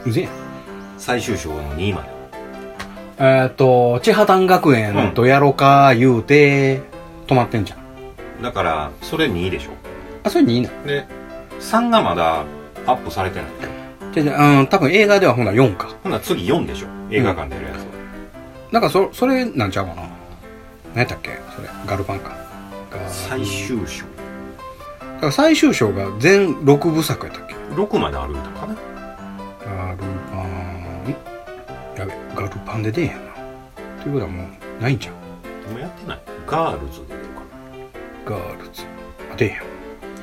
[0.05, 0.27] うぜ
[0.97, 2.09] 最終章の2まで
[3.19, 6.81] えっ、と千葉丹学園とやろうか言うて
[7.27, 8.41] 止まってんじゃん。
[8.41, 9.71] だからそれ2でしょ。
[10.23, 11.05] あそれ2位なで
[11.59, 12.43] 3がまだ
[12.85, 13.45] アップされてない。
[14.13, 15.89] でしょじゃあうん多分映画ではほな4か。
[16.03, 16.87] ほんなら次4でしょ。
[17.11, 17.83] 映画館でやるやつは、
[18.71, 20.01] なんかそそれなんちゃうかな。
[20.93, 21.31] 何やったっけ？
[21.55, 21.67] それ。
[21.85, 22.35] ガルパンか。
[22.91, 24.05] ガ最終章。
[24.05, 24.16] だ
[25.19, 28.75] から最終章が全6部作やったっけ？6まで歩いたのかな
[29.65, 29.97] ガル
[30.31, 31.15] パン
[31.97, 33.17] やべガルパンで出えへんな。
[34.03, 35.15] ということはもうないんちゃう？
[35.71, 36.21] 今やってない。
[36.45, 37.41] ガールズで出るか
[38.25, 38.83] ガールズ。
[39.31, 39.57] あ出えへん。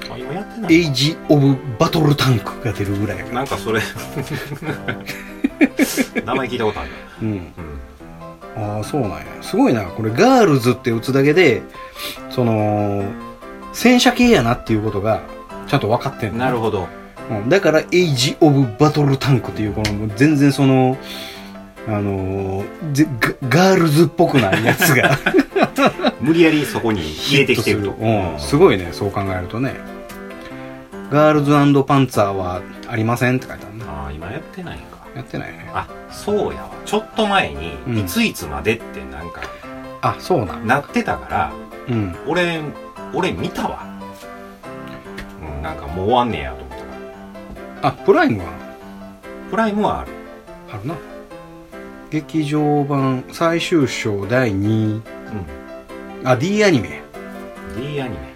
[0.08, 0.74] なあ今やってない。
[0.74, 3.36] エイジ・オブ・バトルタンクが出るぐらいやから。
[3.36, 3.80] なんかそれ。
[6.24, 6.90] 名前聞いたことある
[7.22, 7.28] うん。
[7.28, 8.64] うん。
[8.76, 9.24] ああそうなんや。
[9.42, 9.82] すごいな。
[9.84, 11.62] これガールズって打つだけで
[12.30, 13.04] その
[13.74, 15.20] 戦車系やなっていうことが
[15.66, 16.88] ちゃんと分かってんのなるほど。
[17.30, 17.48] うん。
[17.48, 20.96] だからエイジ・オブ・バトルタンクっていうこのもう全然その
[21.86, 23.06] あのーぜ
[23.42, 25.18] ガガールズっぽくないやつが。
[26.20, 27.90] 無理やりそこに入れてきてると。
[27.90, 29.74] うん、すごいねそう考えるとね。
[31.10, 31.52] ガールズ
[31.84, 34.98] パンツァーはありませんって書いてあるなああ今やってないんか。
[35.14, 35.70] やってないね。
[35.74, 36.70] あそうやわ。
[36.86, 37.98] ちょっと前に、うん。
[37.98, 39.42] いついつまでってなんか
[40.00, 41.52] あそうなんなってたから
[41.88, 42.16] うん。
[42.26, 42.60] 俺
[43.14, 43.84] 俺見たわ。
[45.40, 46.76] うんなんかもう終わんねやと思った。
[46.76, 46.82] か
[47.82, 48.46] らあプライムは？
[49.50, 50.12] プライムはある。
[50.72, 50.94] あるな。
[52.10, 55.02] 劇場版最終章第2う
[56.24, 56.88] あ D アニメ。
[56.88, 56.90] ん
[57.76, 58.34] D アニメ。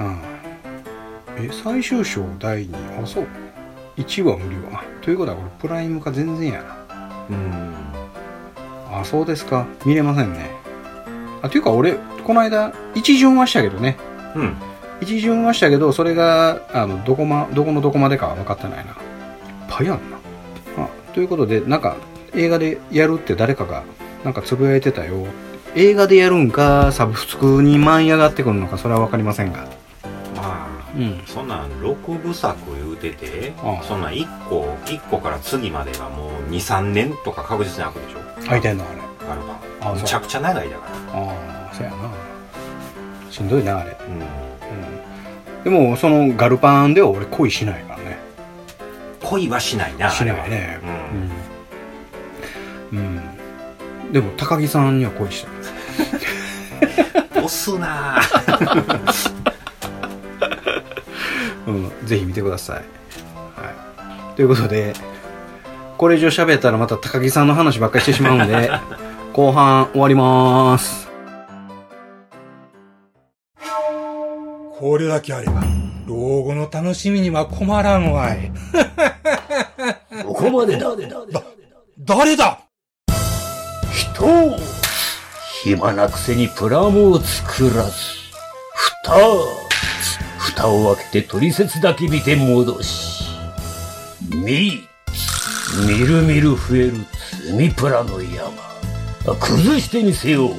[0.00, 0.18] うん。
[1.44, 3.26] え最終章第2あそう。
[3.96, 4.58] 1話無料。
[4.72, 6.76] あということはこれプライムか全然やな。
[7.30, 7.74] うん。
[8.92, 9.66] あそうですか。
[9.84, 10.50] 見れませんね
[11.42, 13.96] あというか俺この間一巡はしたけどね。
[14.34, 14.56] うん。
[15.00, 18.82] 一巡はしたけどそれがあのどこ,、ま、どこのどこまでかは分かってないな。
[18.82, 18.86] いっ
[19.68, 20.16] ぱいあんな。
[20.78, 21.96] あということでなんか
[22.34, 23.84] 映画でやるって誰かが
[24.24, 25.26] なんかつぶやいてたよ。
[25.74, 29.68] 映画でやるんかサブスクに舞い上がってくるのかそれは分かりませんが。
[30.34, 31.22] まあうん。
[31.26, 33.84] そんなん6部作言うててああ。
[33.84, 38.50] そんなん1個1個から次までがもう23年とか確実に開くでしょ。
[38.50, 39.06] 書いてんのあれ。
[39.28, 40.82] あそうバむちゃくちゃ長いだか
[41.12, 41.20] ら。
[41.20, 41.96] ああそうやな。
[43.30, 44.14] しんどいなあれ、うん。
[44.14, 44.18] う
[45.60, 48.18] ん、でもそのガルパンでは俺恋しないからね。
[49.22, 50.80] 恋はしないなしないね。
[52.92, 53.06] うんうん、
[54.06, 55.56] うん、でも高木さんには恋してる。
[57.46, 58.20] 押すな。
[58.20, 59.32] ぁ
[61.66, 62.76] うん、ぜひ見てください。
[62.76, 62.84] はい。
[64.36, 64.94] ということで、
[65.98, 68.70] これ以上喋ったらまた高木さんの話ばっかりしてしまうんで、
[69.36, 71.10] 後半終わります。
[74.78, 75.62] これだけあれば、
[76.06, 78.50] 老後の楽しみには困らんわい。
[80.24, 80.88] ここまでだ。
[81.98, 82.60] 誰だ？
[83.92, 84.56] 人
[85.64, 87.92] 暇なくせにプラモを作らず。
[89.04, 89.12] 蓋
[90.38, 93.24] 蓋を開けて取説だけ見て戻し。
[94.30, 94.88] み、
[95.86, 96.94] みるみる増える
[97.44, 98.75] 積みプラの山。
[99.34, 100.50] 崩してみせよう。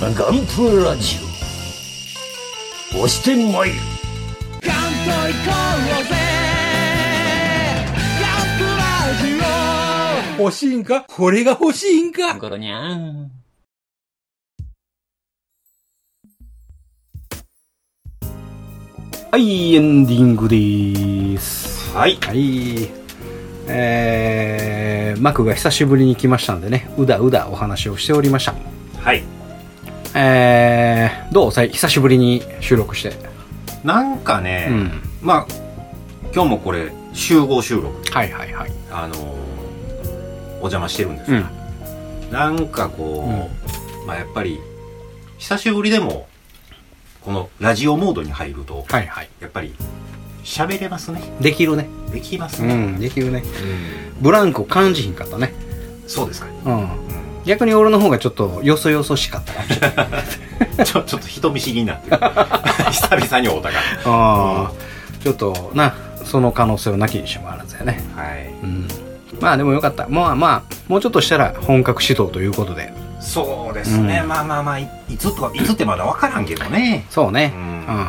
[0.00, 0.14] ガン
[0.46, 1.16] プラジ
[2.92, 2.98] オ。
[3.04, 3.76] 押してまいる。
[10.38, 11.02] 欲しいんか？
[11.02, 12.34] これが欲しいんか？
[12.38, 13.30] ゴロニャン。
[19.30, 21.94] はい、エンディングです。
[21.96, 22.99] はいはい。
[23.68, 28.54] えー、マクが久しぶりに来ましたんでね、うだうだお話をしておりました。
[28.98, 29.22] はい
[30.14, 31.70] えー、どうさい？
[31.70, 33.12] 久しぶりに収録して。
[33.84, 35.02] なんかね、うん。
[35.22, 35.54] まあ
[36.34, 38.72] 今日もこれ集合収録はいはいはい。
[38.90, 39.40] あのー
[40.62, 41.40] お邪魔してるんですが、う
[42.28, 42.30] ん。
[42.30, 43.48] なんかこ
[44.04, 44.60] う、まあやっぱり
[45.38, 46.28] 久しぶりでも
[47.22, 49.30] このラジオモードに入るとはいはい。
[49.40, 49.74] やっぱり
[50.44, 51.88] 喋れますねできるね。
[52.12, 53.42] できますね、うん、できるね。
[53.42, 55.52] うんブランクを感じひんかったね。
[56.06, 56.88] そうですか、うん。
[57.44, 60.02] 逆に俺の方がちょっとよそよそしかったかもしれな
[60.82, 60.84] い。
[60.84, 62.18] ちょちょっと人見知りになってる
[62.92, 64.72] 久々に会うたかああ、
[65.22, 68.02] ちょっとな、その可能性をなきにしもあらずやね。
[68.16, 68.88] らはいうん。
[69.40, 70.06] まあでもよかった。
[70.08, 72.92] まあまあ、もうちょっとしたら本格指導ということで。
[73.20, 77.52] そうですね、うんまあまあまあいいつとはいつってまだ分からんけどねそうね。
[77.54, 77.64] ううん
[78.00, 78.08] ん。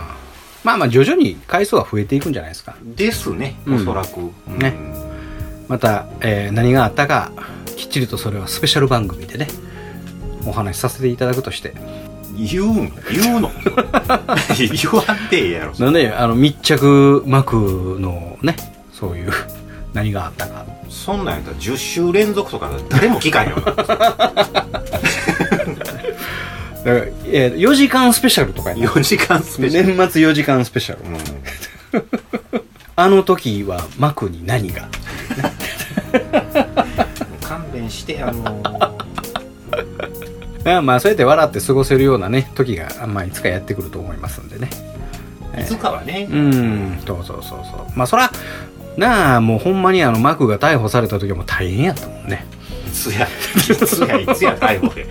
[0.64, 2.76] まあまあ徐々に回数は増えていくんじゃないですか。
[2.96, 4.74] ですねうんおそらく、うんね
[5.68, 7.32] また、えー何があったか、
[7.78, 9.48] きっちりとそれはスペシャル番組でね、
[10.46, 11.74] お話しさせていただくとして。
[12.38, 13.52] 言うん言うの
[14.56, 18.56] 言わんでええやろなんで、あの、密着幕のね、
[18.94, 19.32] そういう、
[19.94, 20.66] 何があったか。
[20.90, 23.64] そんなんやったら10週連続とか誰も聞かんよな
[26.84, 31.04] だから、えー4時間スペシャルとかやな4時間スペシャル、年末4時間スペシャル。
[31.04, 31.18] うん
[32.96, 34.88] あの時は幕に何が？
[37.42, 38.62] 勘弁してあの
[40.64, 44.70] まあ まあ、そうやって笑って過ごせるようなね、時が、まあ、いつかやってくると思いますんでね。
[45.60, 47.98] いつかはね、うん、そうそうそうそう。
[47.98, 48.32] まあ、そら、
[48.98, 52.46] なあ、もうほんまにあの、マクが逮捕された時はもう大変やったもんね。
[52.88, 53.30] いつやい
[53.76, 55.08] つやいつや逮捕で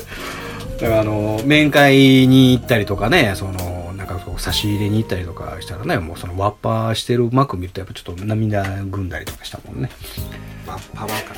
[0.80, 9.90] だからあの、面会に行ったりとかね、その、なんかこう差し入れに行ったりとかしたらね、もうそのワッパーしてるマク見るとやっぱちょっと涙ぐんだりとかしたもんね。
[10.66, 11.34] まあパワーか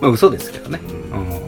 [0.00, 0.80] まあ嘘ですけどね。
[1.10, 1.40] ううん。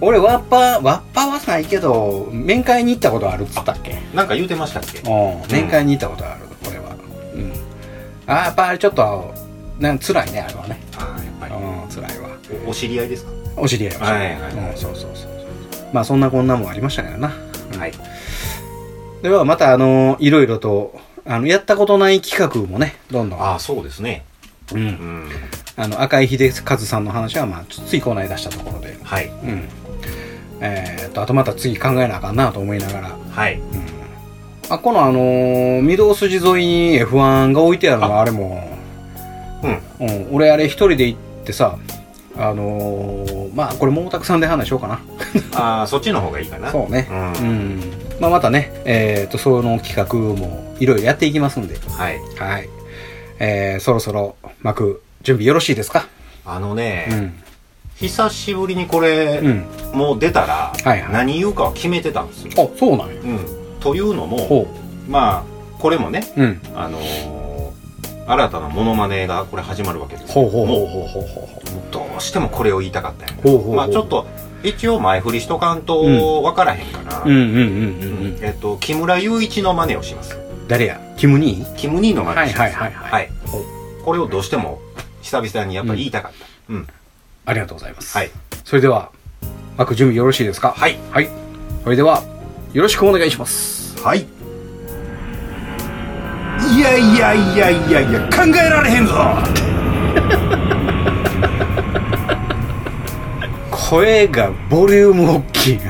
[0.00, 3.98] 俺ワッパー、ワッパーはないけど、面会に行ったことあるっつったっけ？
[4.14, 5.00] なんか言うてましたっけ？
[5.00, 5.52] うん。
[5.52, 6.94] 面会に行ったことある、俺は。
[7.34, 7.52] うん。
[8.26, 9.34] あーやっぱりちょっと、
[9.80, 10.80] なん辛いね、あれはね。
[10.96, 12.28] ああやっぱりうん、辛いわ。
[12.66, 13.32] おお知り合いですか？
[13.60, 15.30] お知り合いははいはいはいうん、そうそうそう。
[15.92, 17.28] まあそんなこんなもありましたけどな。
[17.78, 17.92] はい
[19.22, 20.94] ではまたあの、いろいろと、
[21.24, 23.42] あの、やったことない企画もね、どんどん。
[23.42, 24.24] ああそうですね
[24.72, 24.76] う。
[24.76, 25.28] うんん
[25.76, 28.96] あの、赤井秀和さんの話は、まあ、ついこの間したところで。
[29.02, 29.68] はいうん。
[30.60, 33.16] えーっと、あとまた次考えなあかんなと思いながら。
[33.30, 33.60] はい
[34.70, 38.68] あ、このあのー御堂筋沿いに F1 が置いてあるのはあれも、
[40.00, 41.78] うんうん、俺あれ一人で行ってさ、
[42.38, 45.00] あのーまあこれ毛沢さんで話しようかな。
[45.58, 47.08] ああそっちの方がいいかなそうね。
[47.10, 47.16] うう
[47.46, 47.82] んん。
[48.20, 52.68] まあまたね、えーっと、その企画もいろいろやっていきますんで、はいはい。
[53.40, 56.06] えー、そろそろ幕準備よろしいですか？
[56.46, 57.34] あのね、うん。
[57.96, 59.66] 久しぶりにこれ、うん。
[59.92, 62.50] もう出たら、はいはい何言うかは決めてたんですよ。
[62.56, 63.14] あ、そうなんや。
[63.24, 63.40] うん、
[63.80, 64.66] というのもほ
[65.08, 66.42] まあこれもね、う。
[66.42, 66.60] うん。
[66.76, 67.37] あのー
[68.28, 70.42] 新たなモノマネがこれ始まるわけですど
[71.90, 73.48] どうしてもこれを言いたかったんやう。
[73.48, 73.76] ほうほうほう。
[73.76, 74.08] まあちょっ。
[74.08, 74.26] と
[74.62, 78.38] 一応前振りしとかんと分からへんかな、うんうんうんうんうん。
[78.42, 81.00] えっと木村雄一の真似をします誰や？
[81.16, 83.30] キムニーキム兄の真似をしますはいはいはいはいはい
[84.04, 84.80] これをどうしても
[85.22, 86.86] 久々にやっぱり言いたかったうん、
[87.46, 88.16] ありがとうございます。
[88.16, 88.30] はい。
[88.64, 89.10] それでは、
[89.78, 90.74] 幕準備よろしいですか？
[90.76, 90.98] はい。
[91.10, 91.28] はい。
[91.84, 92.22] それでは、
[92.74, 93.98] よろしくお願いします。
[94.02, 94.26] はい
[96.74, 99.14] いやいやいやいやいや考えられへんぞ
[103.88, 105.80] 声がボリューム大きい。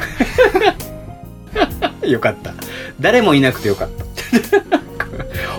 [2.12, 2.54] よかった。
[3.00, 4.04] 誰もいなくてよかった。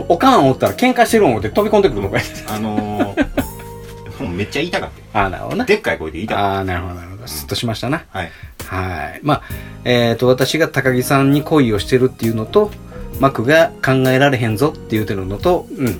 [0.07, 2.23] おかんおったら喧嘩してる思って飛び込んでくるのかい。
[2.47, 5.65] あのー、もうめっちゃ言いたかったよああ、なるほどな。
[5.65, 7.27] でっかい声で言いたかっああ、なるほど、なるほど。
[7.27, 7.99] スッとしましたな。
[7.99, 8.31] たはい
[8.65, 9.19] はい。
[9.21, 9.41] まあ、
[9.83, 12.71] えっ、と、私が高木さんに恋をしてるっていうのと、
[13.19, 15.99] マクが考えられへんぞって言うてるのと、うん。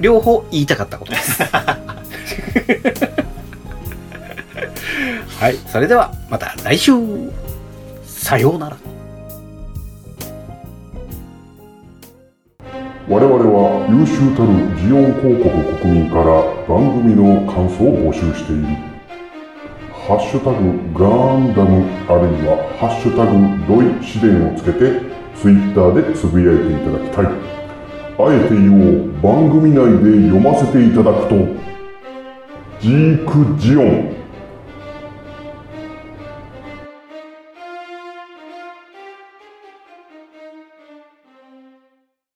[0.00, 1.42] 両方言いたかったことです。
[5.38, 5.56] はい。
[5.66, 6.92] それでは、また来週
[8.04, 8.76] さようなら。
[13.08, 14.48] 我々は優秀たる
[14.78, 15.50] ジオン広告
[15.80, 16.24] 国民から
[16.68, 18.66] 番組の感想を募集している。
[20.06, 20.58] ハッシュタグ
[20.98, 21.06] ガ
[21.36, 27.26] ンダムあるいはハッシュタグドイ試練をつけてツイッターでつぶやいていただきたい。
[27.26, 27.30] あ
[28.32, 29.10] えて言おう。
[29.20, 31.34] 番組内で読ませていただくと。
[32.78, 34.21] ジークジオン。